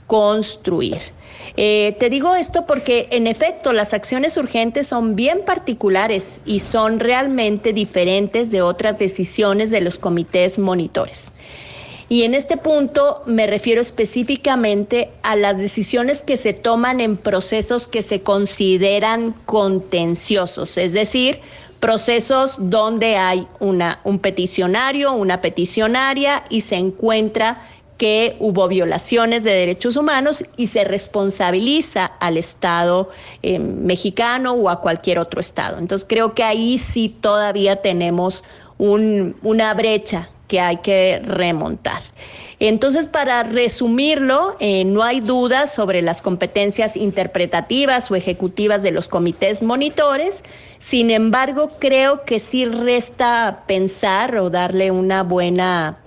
construir. 0.07 1.14
Eh, 1.57 1.95
te 1.99 2.09
digo 2.09 2.35
esto 2.35 2.65
porque 2.65 3.07
en 3.11 3.27
efecto 3.27 3.71
las 3.71 3.93
acciones 3.93 4.35
urgentes 4.37 4.87
son 4.87 5.15
bien 5.15 5.43
particulares 5.45 6.41
y 6.45 6.59
son 6.59 6.99
realmente 6.99 7.71
diferentes 7.71 8.51
de 8.51 8.61
otras 8.61 8.99
decisiones 8.99 9.71
de 9.71 9.81
los 9.81 9.97
comités 9.97 10.59
monitores. 10.59 11.31
Y 12.07 12.23
en 12.23 12.35
este 12.35 12.57
punto 12.57 13.23
me 13.25 13.47
refiero 13.47 13.81
específicamente 13.81 15.09
a 15.23 15.35
las 15.35 15.57
decisiones 15.57 16.21
que 16.21 16.37
se 16.37 16.53
toman 16.53 17.01
en 17.01 17.17
procesos 17.17 17.87
que 17.87 18.03
se 18.03 18.21
consideran 18.21 19.31
contenciosos, 19.45 20.77
es 20.77 20.93
decir, 20.93 21.39
procesos 21.79 22.57
donde 22.59 23.17
hay 23.17 23.47
una, 23.59 24.01
un 24.03 24.19
peticionario, 24.19 25.13
una 25.13 25.41
peticionaria 25.41 26.43
y 26.49 26.61
se 26.61 26.75
encuentra 26.75 27.61
que 27.97 28.35
hubo 28.39 28.67
violaciones 28.67 29.43
de 29.43 29.51
derechos 29.51 29.95
humanos 29.95 30.43
y 30.57 30.67
se 30.67 30.83
responsabiliza 30.83 32.05
al 32.05 32.37
Estado 32.37 33.09
eh, 33.41 33.59
mexicano 33.59 34.53
o 34.53 34.69
a 34.69 34.81
cualquier 34.81 35.19
otro 35.19 35.39
Estado. 35.39 35.77
Entonces 35.77 36.05
creo 36.07 36.33
que 36.33 36.43
ahí 36.43 36.77
sí 36.77 37.09
todavía 37.09 37.77
tenemos 37.77 38.43
una 38.77 39.73
brecha 39.73 40.29
que 40.47 40.59
hay 40.59 40.77
que 40.77 41.21
remontar. 41.23 42.01
Entonces, 42.59 43.05
para 43.05 43.43
resumirlo, 43.43 44.55
eh, 44.59 44.85
no 44.85 45.03
hay 45.03 45.19
duda 45.19 45.67
sobre 45.67 46.01
las 46.01 46.21
competencias 46.21 46.95
interpretativas 46.95 48.09
o 48.09 48.15
ejecutivas 48.15 48.81
de 48.81 48.91
los 48.91 49.09
comités 49.09 49.61
monitores. 49.61 50.43
Sin 50.79 51.11
embargo, 51.11 51.71
creo 51.79 52.23
que 52.23 52.39
sí 52.39 52.65
resta 52.65 53.63
pensar 53.67 54.37
o 54.37 54.49
darle 54.49 54.91
una 54.91 55.23
buena 55.23 55.99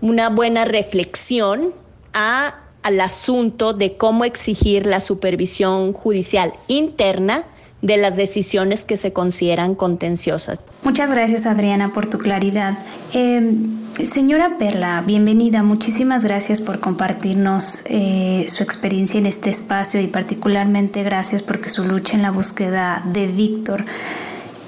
una 0.00 0.30
buena 0.30 0.64
reflexión 0.64 1.72
a, 2.12 2.54
al 2.82 3.00
asunto 3.00 3.72
de 3.72 3.96
cómo 3.96 4.24
exigir 4.24 4.86
la 4.86 5.00
supervisión 5.00 5.92
judicial 5.92 6.52
interna 6.68 7.44
de 7.82 7.96
las 7.96 8.16
decisiones 8.16 8.84
que 8.84 8.96
se 8.96 9.12
consideran 9.12 9.74
contenciosas. 9.74 10.58
Muchas 10.82 11.10
gracias 11.10 11.46
Adriana 11.46 11.92
por 11.92 12.06
tu 12.06 12.18
claridad. 12.18 12.76
Em, 13.12 13.76
señora 14.04 14.56
Perla, 14.58 15.02
bienvenida. 15.06 15.62
Muchísimas 15.62 16.24
gracias 16.24 16.60
por 16.60 16.80
compartirnos 16.80 17.82
eh, 17.84 18.48
su 18.50 18.64
experiencia 18.64 19.18
en 19.18 19.26
este 19.26 19.50
espacio 19.50 20.00
y 20.00 20.08
particularmente 20.08 21.04
gracias 21.04 21.42
porque 21.42 21.68
su 21.68 21.84
lucha 21.84 22.16
en 22.16 22.22
la 22.22 22.32
búsqueda 22.32 23.02
de 23.12 23.26
Víctor 23.28 23.84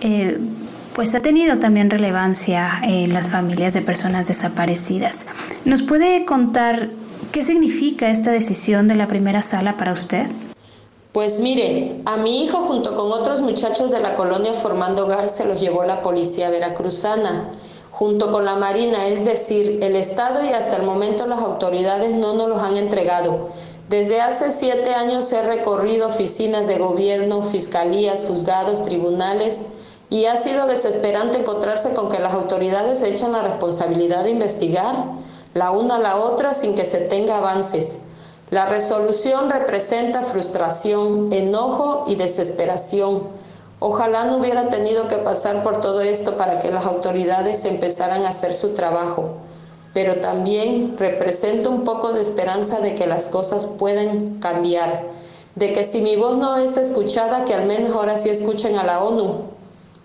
eh, 0.03 0.39
pues 0.95 1.15
ha 1.15 1.21
tenido 1.21 1.59
también 1.59 1.91
relevancia 1.91 2.81
en 2.83 3.13
las 3.13 3.29
familias 3.29 3.75
de 3.75 3.83
personas 3.83 4.29
desaparecidas. 4.29 5.27
¿Nos 5.65 5.83
puede 5.83 6.25
contar 6.25 6.91
qué 7.33 7.43
significa 7.43 8.11
esta 8.11 8.31
decisión 8.31 8.89
de 8.89 8.97
la 8.97 9.07
primera 9.07 9.43
sala 9.43 9.77
para 9.77 9.93
usted? 9.93 10.27
Pues 11.13 11.41
mire, 11.41 12.01
a 12.05 12.17
mi 12.17 12.45
hijo 12.45 12.59
junto 12.59 12.95
con 12.95 13.11
otros 13.11 13.41
muchachos 13.41 13.91
de 13.91 14.01
la 14.01 14.15
colonia 14.15 14.55
Formando 14.55 15.05
Hogar 15.05 15.29
se 15.29 15.45
los 15.45 15.61
llevó 15.61 15.85
la 15.85 16.03
policía 16.03 16.51
veracruzana, 16.51 17.51
junto 17.91 18.31
con 18.31 18.45
la 18.45 18.55
Marina, 18.55 19.09
es 19.09 19.25
decir, 19.25 19.81
el 19.83 19.97
Estado 19.97 20.45
y 20.45 20.53
hasta 20.53 20.77
el 20.77 20.85
momento 20.85 21.27
las 21.27 21.41
autoridades 21.41 22.13
no 22.15 22.35
nos 22.35 22.49
los 22.49 22.63
han 22.63 22.77
entregado. 22.77 23.49
Desde 23.89 24.21
hace 24.21 24.53
siete 24.53 24.95
años 24.95 25.33
he 25.33 25.43
recorrido 25.43 26.07
oficinas 26.07 26.69
de 26.69 26.79
gobierno, 26.79 27.43
fiscalías, 27.43 28.27
juzgados, 28.29 28.85
tribunales, 28.85 29.73
y 30.11 30.27
ha 30.27 30.37
sido 30.37 30.67
desesperante 30.67 31.39
encontrarse 31.39 31.95
con 31.95 32.11
que 32.11 32.19
las 32.19 32.35
autoridades 32.35 33.03
echan 33.03 33.33
la 33.33 33.43
responsabilidad 33.43 34.25
de 34.25 34.31
investigar 34.31 34.95
la 35.55 35.71
una 35.71 35.97
a 35.97 35.99
la 36.01 36.17
otra 36.17 36.53
sin 36.53 36.75
que 36.75 36.85
se 36.85 36.99
tenga 36.99 37.39
avances. 37.39 38.03
La 38.51 38.67
resolución 38.67 39.49
representa 39.49 40.23
frustración, 40.23 41.33
enojo 41.33 42.05
y 42.09 42.17
desesperación. 42.17 43.23
Ojalá 43.79 44.25
no 44.25 44.39
hubiera 44.39 44.69
tenido 44.69 45.07
que 45.09 45.17
pasar 45.17 45.63
por 45.63 45.81
todo 45.81 46.01
esto 46.01 46.37
para 46.37 46.59
que 46.59 46.71
las 46.71 46.85
autoridades 46.85 47.65
empezaran 47.65 48.25
a 48.25 48.31
hacer 48.31 48.53
su 48.53 48.71
trabajo, 48.71 49.37
pero 49.95 50.17
también 50.17 50.97
representa 50.99 51.69
un 51.69 51.85
poco 51.85 52.13
de 52.13 52.21
esperanza 52.21 52.81
de 52.81 52.97
que 52.97 53.07
las 53.07 53.29
cosas 53.29 53.67
pueden 53.67 54.39
cambiar, 54.41 55.05
de 55.55 55.73
que 55.73 55.85
si 55.85 56.01
mi 56.03 56.17
voz 56.17 56.37
no 56.37 56.57
es 56.57 56.77
escuchada, 56.77 57.45
que 57.45 57.55
al 57.55 57.67
menos 57.67 57.93
ahora 57.93 58.17
sí 58.17 58.29
escuchen 58.29 58.77
a 58.77 58.85
la 58.85 59.03
ONU, 59.03 59.45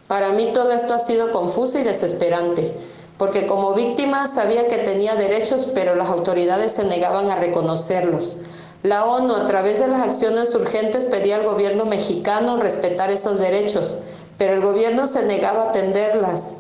para 0.08 0.30
mí 0.30 0.52
todo 0.54 0.72
esto 0.72 0.94
ha 0.94 1.00
sido 1.00 1.32
confuso 1.32 1.80
y 1.80 1.84
desesperante, 1.84 2.76
porque 3.18 3.48
como 3.48 3.74
víctima 3.74 4.28
sabía 4.28 4.68
que 4.68 4.78
tenía 4.78 5.16
derechos, 5.16 5.70
pero 5.74 5.96
las 5.96 6.10
autoridades 6.10 6.74
se 6.74 6.84
negaban 6.84 7.32
a 7.32 7.36
reconocerlos. 7.36 8.38
La 8.84 9.06
ONU, 9.06 9.34
a 9.34 9.48
través 9.48 9.80
de 9.80 9.88
las 9.88 10.02
acciones 10.02 10.54
urgentes, 10.54 11.08
pedía 11.08 11.38
al 11.38 11.44
gobierno 11.44 11.86
mexicano 11.86 12.58
respetar 12.58 13.10
esos 13.10 13.40
derechos, 13.40 13.98
pero 14.38 14.54
el 14.54 14.62
gobierno 14.62 15.08
se 15.08 15.24
negaba 15.24 15.64
a 15.64 15.70
atenderlas. 15.70 16.58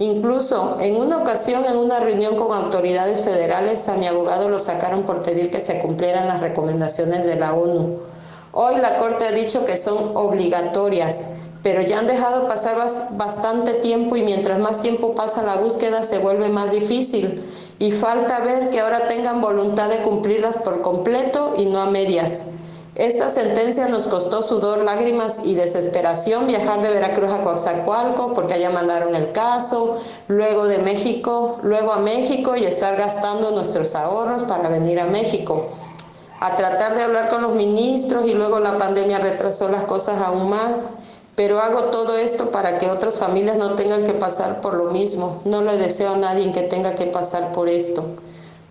Incluso 0.00 0.78
en 0.80 0.96
una 0.96 1.18
ocasión, 1.18 1.64
en 1.64 1.76
una 1.76 2.00
reunión 2.00 2.34
con 2.36 2.56
autoridades 2.56 3.20
federales, 3.20 3.88
a 3.88 3.94
mi 3.94 4.08
abogado 4.08 4.48
lo 4.48 4.58
sacaron 4.58 5.04
por 5.04 5.22
pedir 5.22 5.52
que 5.52 5.60
se 5.60 5.78
cumplieran 5.78 6.26
las 6.26 6.40
recomendaciones 6.40 7.24
de 7.26 7.36
la 7.36 7.54
ONU. 7.54 7.98
Hoy 8.52 8.76
la 8.76 8.98
Corte 8.98 9.26
ha 9.26 9.32
dicho 9.32 9.64
que 9.64 9.76
son 9.76 10.16
obligatorias 10.16 11.37
pero 11.62 11.82
ya 11.82 11.98
han 11.98 12.06
dejado 12.06 12.46
pasar 12.46 12.76
bastante 13.12 13.74
tiempo 13.74 14.16
y 14.16 14.22
mientras 14.22 14.58
más 14.58 14.80
tiempo 14.80 15.14
pasa 15.14 15.42
la 15.42 15.56
búsqueda 15.56 16.04
se 16.04 16.18
vuelve 16.18 16.48
más 16.48 16.72
difícil 16.72 17.44
y 17.78 17.90
falta 17.92 18.40
ver 18.40 18.70
que 18.70 18.80
ahora 18.80 19.06
tengan 19.06 19.40
voluntad 19.40 19.88
de 19.88 20.02
cumplirlas 20.02 20.58
por 20.58 20.82
completo 20.82 21.54
y 21.56 21.66
no 21.66 21.80
a 21.80 21.90
medias. 21.90 22.46
Esta 22.94 23.28
sentencia 23.28 23.86
nos 23.86 24.08
costó 24.08 24.42
sudor, 24.42 24.78
lágrimas 24.78 25.42
y 25.44 25.54
desesperación 25.54 26.48
viajar 26.48 26.82
de 26.82 26.90
Veracruz 26.90 27.30
a 27.30 27.42
Coaxacualco 27.42 28.34
porque 28.34 28.54
allá 28.54 28.70
mandaron 28.70 29.14
el 29.14 29.30
caso, 29.30 30.00
luego 30.26 30.66
de 30.66 30.78
México, 30.78 31.60
luego 31.62 31.92
a 31.92 31.98
México 31.98 32.56
y 32.56 32.64
estar 32.64 32.96
gastando 32.96 33.52
nuestros 33.52 33.94
ahorros 33.94 34.42
para 34.44 34.68
venir 34.68 34.98
a 34.98 35.06
México. 35.06 35.68
A 36.40 36.56
tratar 36.56 36.96
de 36.96 37.02
hablar 37.02 37.28
con 37.28 37.42
los 37.42 37.54
ministros 37.54 38.26
y 38.26 38.34
luego 38.34 38.58
la 38.58 38.78
pandemia 38.78 39.18
retrasó 39.20 39.68
las 39.68 39.84
cosas 39.84 40.20
aún 40.20 40.50
más 40.50 40.88
pero 41.38 41.60
hago 41.60 41.84
todo 41.84 42.18
esto 42.18 42.50
para 42.50 42.78
que 42.78 42.90
otras 42.90 43.18
familias 43.18 43.58
no 43.58 43.76
tengan 43.76 44.02
que 44.02 44.12
pasar 44.12 44.60
por 44.60 44.74
lo 44.74 44.90
mismo. 44.90 45.40
No 45.44 45.62
le 45.62 45.76
deseo 45.76 46.14
a 46.14 46.16
nadie 46.16 46.50
que 46.50 46.62
tenga 46.62 46.96
que 46.96 47.06
pasar 47.06 47.52
por 47.52 47.68
esto. 47.68 48.04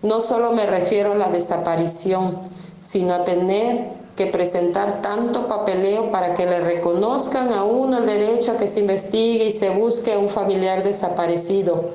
No 0.02 0.20
solo 0.20 0.52
me 0.52 0.66
refiero 0.66 1.12
a 1.12 1.16
la 1.16 1.30
desaparición, 1.30 2.38
sino 2.78 3.14
a 3.14 3.24
tener 3.24 3.88
que 4.16 4.26
presentar 4.26 5.00
tanto 5.00 5.48
papeleo 5.48 6.10
para 6.10 6.34
que 6.34 6.44
le 6.44 6.60
reconozcan 6.60 7.54
a 7.54 7.64
uno 7.64 7.96
el 7.96 8.06
derecho 8.06 8.52
a 8.52 8.56
que 8.58 8.68
se 8.68 8.80
investigue 8.80 9.46
y 9.46 9.50
se 9.50 9.70
busque 9.70 10.12
a 10.12 10.18
un 10.18 10.28
familiar 10.28 10.84
desaparecido. 10.84 11.92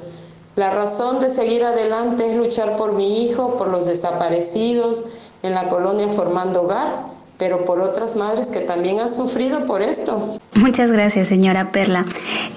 La 0.56 0.72
razón 0.72 1.20
de 1.20 1.30
seguir 1.30 1.64
adelante 1.64 2.32
es 2.32 2.36
luchar 2.36 2.78
por 2.78 2.94
mi 2.94 3.22
hijo, 3.24 3.58
por 3.58 3.68
los 3.68 3.86
desaparecidos 3.86 5.06
en 5.44 5.54
la 5.54 5.70
colonia 5.70 6.10
Formando 6.10 6.64
Hogar, 6.64 7.13
pero 7.44 7.66
por 7.66 7.82
otras 7.82 8.16
madres 8.16 8.52
que 8.52 8.62
también 8.62 9.02
han 9.02 9.10
sufrido 9.10 9.66
por 9.66 9.82
esto. 9.82 10.30
Muchas 10.54 10.94
gracias, 10.94 11.28
señora 11.28 11.74
Perla. 11.74 12.06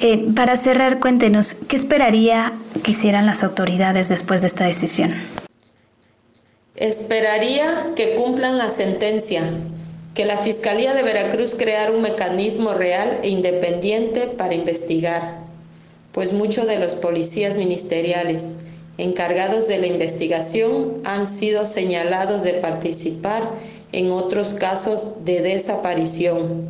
Eh, 0.01 0.29
para 0.37 0.57
cerrar, 0.57 1.01
cuéntenos, 1.01 1.55
¿qué 1.67 1.75
esperaría 1.75 2.53
que 2.85 2.93
hicieran 2.93 3.27
las 3.27 3.43
autoridades 3.43 4.09
después 4.09 4.43
de 4.43 4.47
esta 4.47 4.65
decisión? 4.65 5.13
Esperaría 6.77 7.67
que 7.97 8.15
cumplan 8.15 8.59
la 8.59 8.69
sentencia, 8.69 9.43
que 10.15 10.25
la 10.25 10.39
Fiscalía 10.39 10.95
de 10.95 11.03
Veracruz 11.03 11.57
creara 11.57 11.91
un 11.91 12.03
mecanismo 12.03 12.73
real 12.73 13.19
e 13.25 13.29
independiente 13.31 14.29
para 14.29 14.55
investigar, 14.55 15.39
pues 16.13 16.33
muchos 16.33 16.69
de 16.69 16.79
los 16.79 16.95
policías 16.95 17.57
ministeriales 17.57 18.59
encargados 18.99 19.67
de 19.67 19.79
la 19.79 19.89
investigación 19.89 21.03
han 21.05 21.27
sido 21.27 21.65
señalados 21.65 22.45
de 22.45 22.53
participar 22.53 23.43
en 23.97 24.13
otros 24.13 24.55
casos 24.55 25.25
de 25.25 25.41
desaparición, 25.41 26.69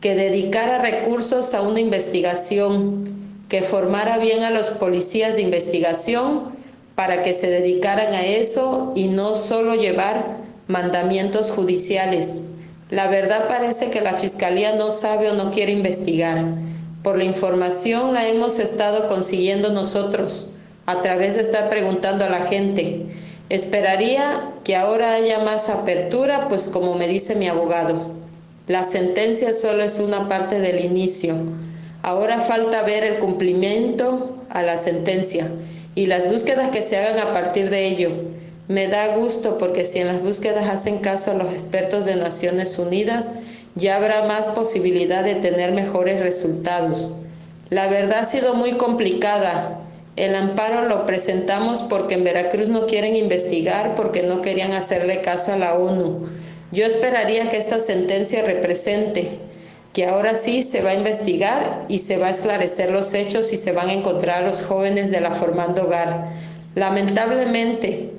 que 0.00 0.14
dedicara 0.14 0.78
recursos 0.78 1.54
a 1.54 1.62
una 1.62 1.80
investigación, 1.80 3.04
que 3.48 3.62
formara 3.62 4.18
bien 4.18 4.44
a 4.44 4.50
los 4.50 4.70
policías 4.70 5.34
de 5.34 5.42
investigación 5.42 6.54
para 6.94 7.22
que 7.22 7.32
se 7.32 7.50
dedicaran 7.50 8.14
a 8.14 8.24
eso 8.24 8.92
y 8.94 9.08
no 9.08 9.34
solo 9.34 9.74
llevar 9.74 10.38
mandamientos 10.68 11.50
judiciales 11.50 12.54
la 12.90 13.08
verdad 13.08 13.48
parece 13.48 13.90
que 13.90 14.02
la 14.02 14.14
Fiscalía 14.14 14.76
no 14.76 14.90
sabe 14.90 15.30
o 15.30 15.34
no 15.34 15.52
quiere 15.52 15.72
investigar. 15.72 16.44
Por 17.02 17.18
la 17.18 17.24
información 17.24 18.14
la 18.14 18.28
hemos 18.28 18.58
estado 18.58 19.08
consiguiendo 19.08 19.72
nosotros 19.72 20.52
a 20.86 21.00
través 21.00 21.34
de 21.34 21.42
estar 21.42 21.70
preguntando 21.70 22.24
a 22.24 22.28
la 22.28 22.42
gente. 22.42 23.06
Esperaría 23.50 24.52
que 24.64 24.76
ahora 24.76 25.14
haya 25.14 25.40
más 25.40 25.68
apertura, 25.68 26.48
pues 26.48 26.68
como 26.68 26.94
me 26.94 27.08
dice 27.08 27.34
mi 27.34 27.46
abogado, 27.46 28.14
la 28.66 28.82
sentencia 28.82 29.52
solo 29.52 29.82
es 29.82 29.98
una 29.98 30.28
parte 30.28 30.60
del 30.60 30.84
inicio. 30.84 31.34
Ahora 32.02 32.40
falta 32.40 32.82
ver 32.82 33.04
el 33.04 33.18
cumplimiento 33.18 34.38
a 34.48 34.62
la 34.62 34.78
sentencia 34.78 35.50
y 35.94 36.06
las 36.06 36.30
búsquedas 36.30 36.70
que 36.70 36.80
se 36.80 36.96
hagan 36.96 37.18
a 37.18 37.32
partir 37.34 37.68
de 37.68 37.86
ello. 37.86 38.10
Me 38.68 38.88
da 38.88 39.16
gusto 39.16 39.58
porque 39.58 39.84
si 39.84 39.98
en 39.98 40.06
las 40.06 40.22
búsquedas 40.22 40.68
hacen 40.68 40.98
caso 40.98 41.32
a 41.32 41.34
los 41.34 41.52
expertos 41.52 42.06
de 42.06 42.16
Naciones 42.16 42.78
Unidas, 42.78 43.32
ya 43.74 43.96
habrá 43.96 44.24
más 44.24 44.48
posibilidad 44.48 45.22
de 45.22 45.34
tener 45.34 45.72
mejores 45.72 46.20
resultados. 46.20 47.10
La 47.68 47.88
verdad 47.88 48.20
ha 48.20 48.24
sido 48.24 48.54
muy 48.54 48.72
complicada. 48.72 49.80
El 50.16 50.36
amparo 50.36 50.88
lo 50.88 51.06
presentamos 51.06 51.82
porque 51.82 52.14
en 52.14 52.24
Veracruz 52.24 52.68
no 52.68 52.86
quieren 52.86 53.16
investigar 53.16 53.96
porque 53.96 54.22
no 54.22 54.42
querían 54.42 54.72
hacerle 54.72 55.20
caso 55.20 55.52
a 55.52 55.58
la 55.58 55.74
ONU. 55.74 56.28
Yo 56.70 56.86
esperaría 56.86 57.48
que 57.48 57.56
esta 57.56 57.80
sentencia 57.80 58.42
represente 58.42 59.38
que 59.92 60.06
ahora 60.06 60.34
sí 60.34 60.62
se 60.62 60.82
va 60.82 60.90
a 60.90 60.94
investigar 60.94 61.86
y 61.88 61.98
se 61.98 62.18
va 62.18 62.26
a 62.26 62.30
esclarecer 62.30 62.90
los 62.90 63.14
hechos 63.14 63.52
y 63.52 63.56
se 63.56 63.72
van 63.72 63.88
a 63.88 63.92
encontrar 63.92 64.42
a 64.42 64.46
los 64.46 64.62
jóvenes 64.62 65.10
de 65.10 65.20
la 65.20 65.30
Formando 65.30 65.84
Hogar. 65.84 66.30
Lamentablemente, 66.74 68.10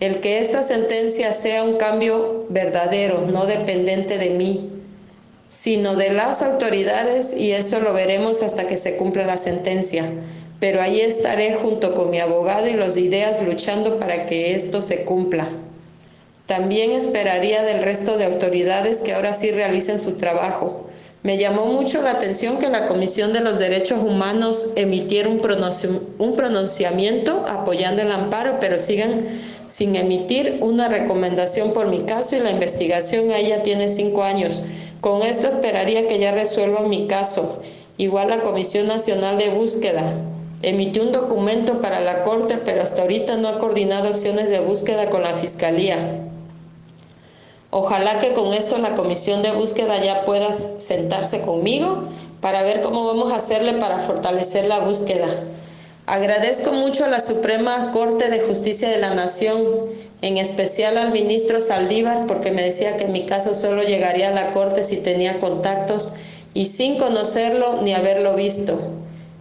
el 0.00 0.20
que 0.20 0.38
esta 0.38 0.62
sentencia 0.62 1.32
sea 1.32 1.64
un 1.64 1.76
cambio 1.76 2.46
verdadero, 2.50 3.26
no 3.32 3.46
dependiente 3.46 4.18
de 4.18 4.30
mí, 4.30 4.70
sino 5.48 5.96
de 5.96 6.12
las 6.12 6.42
autoridades 6.42 7.36
y 7.36 7.52
eso 7.52 7.80
lo 7.80 7.92
veremos 7.92 8.42
hasta 8.42 8.66
que 8.66 8.76
se 8.76 8.96
cumpla 8.96 9.24
la 9.24 9.36
sentencia. 9.36 10.04
Pero 10.64 10.80
ahí 10.80 11.02
estaré 11.02 11.52
junto 11.52 11.92
con 11.92 12.08
mi 12.08 12.20
abogado 12.20 12.66
y 12.66 12.72
los 12.72 12.96
ideas 12.96 13.42
luchando 13.42 13.98
para 13.98 14.24
que 14.24 14.54
esto 14.54 14.80
se 14.80 15.04
cumpla. 15.04 15.46
También 16.46 16.92
esperaría 16.92 17.62
del 17.62 17.82
resto 17.82 18.16
de 18.16 18.24
autoridades 18.24 19.02
que 19.02 19.12
ahora 19.12 19.34
sí 19.34 19.50
realicen 19.50 20.00
su 20.00 20.12
trabajo. 20.16 20.86
Me 21.22 21.36
llamó 21.36 21.66
mucho 21.66 22.00
la 22.00 22.12
atención 22.12 22.56
que 22.56 22.70
la 22.70 22.86
Comisión 22.86 23.34
de 23.34 23.40
los 23.40 23.58
Derechos 23.58 24.00
Humanos 24.00 24.72
emitiera 24.76 25.28
un, 25.28 25.40
pronunciamiento 26.34 27.44
apoyando 27.46 28.00
el 28.00 28.10
amparo, 28.10 28.56
pero 28.58 28.78
sigan 28.78 29.22
sin 29.66 29.94
emitir 29.96 30.60
una 30.62 30.88
recomendación 30.88 31.74
por 31.74 31.88
mi 31.88 32.04
caso 32.04 32.36
y 32.36 32.40
la 32.40 32.52
investigación 32.52 33.30
a 33.32 33.38
ella 33.38 33.62
tiene 33.62 33.90
cinco 33.90 34.22
años. 34.22 34.62
Con 35.02 35.20
esto 35.20 35.46
esperaría 35.46 36.08
que 36.08 36.18
ya 36.18 36.32
resuelva 36.32 36.88
mi 36.88 37.06
caso. 37.06 37.62
Igual 37.98 38.28
la 38.28 38.40
Comisión 38.40 38.86
Nacional 38.86 39.36
de 39.36 39.50
Búsqueda 39.50 40.30
emitió 40.68 41.02
un 41.02 41.12
documento 41.12 41.80
para 41.80 42.00
la 42.00 42.24
Corte, 42.24 42.58
pero 42.64 42.82
hasta 42.82 43.02
ahorita 43.02 43.36
no 43.36 43.48
ha 43.48 43.58
coordinado 43.58 44.08
acciones 44.08 44.48
de 44.48 44.60
búsqueda 44.60 45.10
con 45.10 45.22
la 45.22 45.34
Fiscalía. 45.34 45.98
Ojalá 47.70 48.18
que 48.18 48.32
con 48.32 48.54
esto 48.54 48.78
la 48.78 48.94
Comisión 48.94 49.42
de 49.42 49.50
Búsqueda 49.50 50.02
ya 50.02 50.24
pueda 50.24 50.52
sentarse 50.52 51.42
conmigo 51.42 52.04
para 52.40 52.62
ver 52.62 52.80
cómo 52.80 53.04
vamos 53.04 53.32
a 53.32 53.36
hacerle 53.36 53.74
para 53.74 53.98
fortalecer 53.98 54.66
la 54.66 54.80
búsqueda. 54.80 55.26
Agradezco 56.06 56.72
mucho 56.72 57.04
a 57.04 57.08
la 57.08 57.20
Suprema 57.20 57.90
Corte 57.90 58.28
de 58.28 58.40
Justicia 58.40 58.88
de 58.88 58.98
la 58.98 59.14
Nación, 59.14 59.60
en 60.22 60.36
especial 60.36 60.98
al 60.98 61.12
ministro 61.12 61.60
Saldívar, 61.60 62.26
porque 62.26 62.52
me 62.52 62.62
decía 62.62 62.96
que 62.96 63.08
mi 63.08 63.26
caso 63.26 63.54
solo 63.54 63.82
llegaría 63.82 64.28
a 64.28 64.32
la 64.32 64.52
Corte 64.52 64.84
si 64.84 64.98
tenía 64.98 65.40
contactos 65.40 66.12
y 66.52 66.66
sin 66.66 66.96
conocerlo 66.96 67.82
ni 67.82 67.92
haberlo 67.92 68.34
visto. 68.34 68.78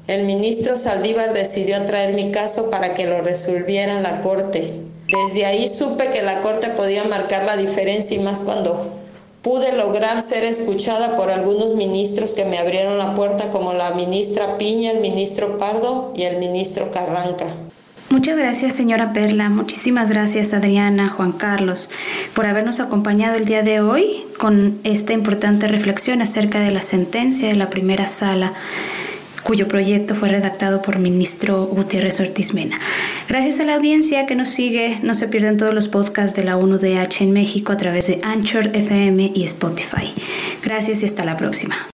El 0.05 0.25
ministro 0.25 0.75
Saldívar 0.75 1.33
decidió 1.33 1.81
traer 1.85 2.13
mi 2.13 2.31
caso 2.31 2.69
para 2.69 2.93
que 2.93 3.05
lo 3.05 3.21
resolviera 3.21 4.01
la 4.01 4.21
Corte. 4.21 4.81
Desde 5.07 5.45
ahí 5.45 5.65
supe 5.65 6.09
que 6.09 6.21
la 6.21 6.41
Corte 6.41 6.69
podía 6.69 7.05
marcar 7.05 7.45
la 7.45 7.55
diferencia 7.55 8.17
y 8.17 8.23
más 8.23 8.41
cuando 8.41 8.99
pude 9.41 9.71
lograr 9.71 10.19
ser 10.19 10.43
escuchada 10.43 11.15
por 11.15 11.29
algunos 11.29 11.75
ministros 11.75 12.33
que 12.33 12.43
me 12.43 12.57
abrieron 12.57 12.97
la 12.97 13.15
puerta, 13.15 13.49
como 13.49 13.73
la 13.73 13.91
ministra 13.91 14.57
Piña, 14.57 14.91
el 14.91 14.99
ministro 14.99 15.57
Pardo 15.57 16.13
y 16.17 16.23
el 16.23 16.37
ministro 16.37 16.91
Carranca. 16.91 17.45
Muchas 18.09 18.37
gracias, 18.37 18.75
señora 18.75 19.13
Perla. 19.13 19.49
Muchísimas 19.49 20.09
gracias, 20.09 20.53
Adriana, 20.53 21.09
Juan 21.09 21.31
Carlos, 21.31 21.89
por 22.35 22.45
habernos 22.45 22.79
acompañado 22.79 23.37
el 23.37 23.45
día 23.45 23.63
de 23.63 23.79
hoy 23.79 24.25
con 24.37 24.79
esta 24.83 25.13
importante 25.13 25.67
reflexión 25.67 26.21
acerca 26.21 26.59
de 26.59 26.71
la 26.71 26.81
sentencia 26.81 27.47
de 27.47 27.55
la 27.55 27.69
primera 27.69 28.07
sala 28.07 28.53
cuyo 29.43 29.67
proyecto 29.67 30.15
fue 30.15 30.29
redactado 30.29 30.81
por 30.81 30.99
ministro 30.99 31.65
Gutiérrez 31.65 32.19
Ortiz 32.19 32.53
Mena. 32.53 32.79
Gracias 33.27 33.59
a 33.59 33.65
la 33.65 33.75
audiencia 33.75 34.25
que 34.25 34.35
nos 34.35 34.49
sigue, 34.49 34.99
no 35.03 35.15
se 35.15 35.27
pierdan 35.27 35.57
todos 35.57 35.73
los 35.73 35.87
podcasts 35.87 36.35
de 36.35 36.43
la 36.43 36.57
ONUDH 36.57 37.21
en 37.21 37.31
México 37.31 37.71
a 37.71 37.77
través 37.77 38.07
de 38.07 38.19
Anchor 38.23 38.67
FM 38.73 39.31
y 39.33 39.43
Spotify. 39.43 40.13
Gracias 40.63 41.03
y 41.03 41.05
hasta 41.05 41.25
la 41.25 41.37
próxima. 41.37 41.87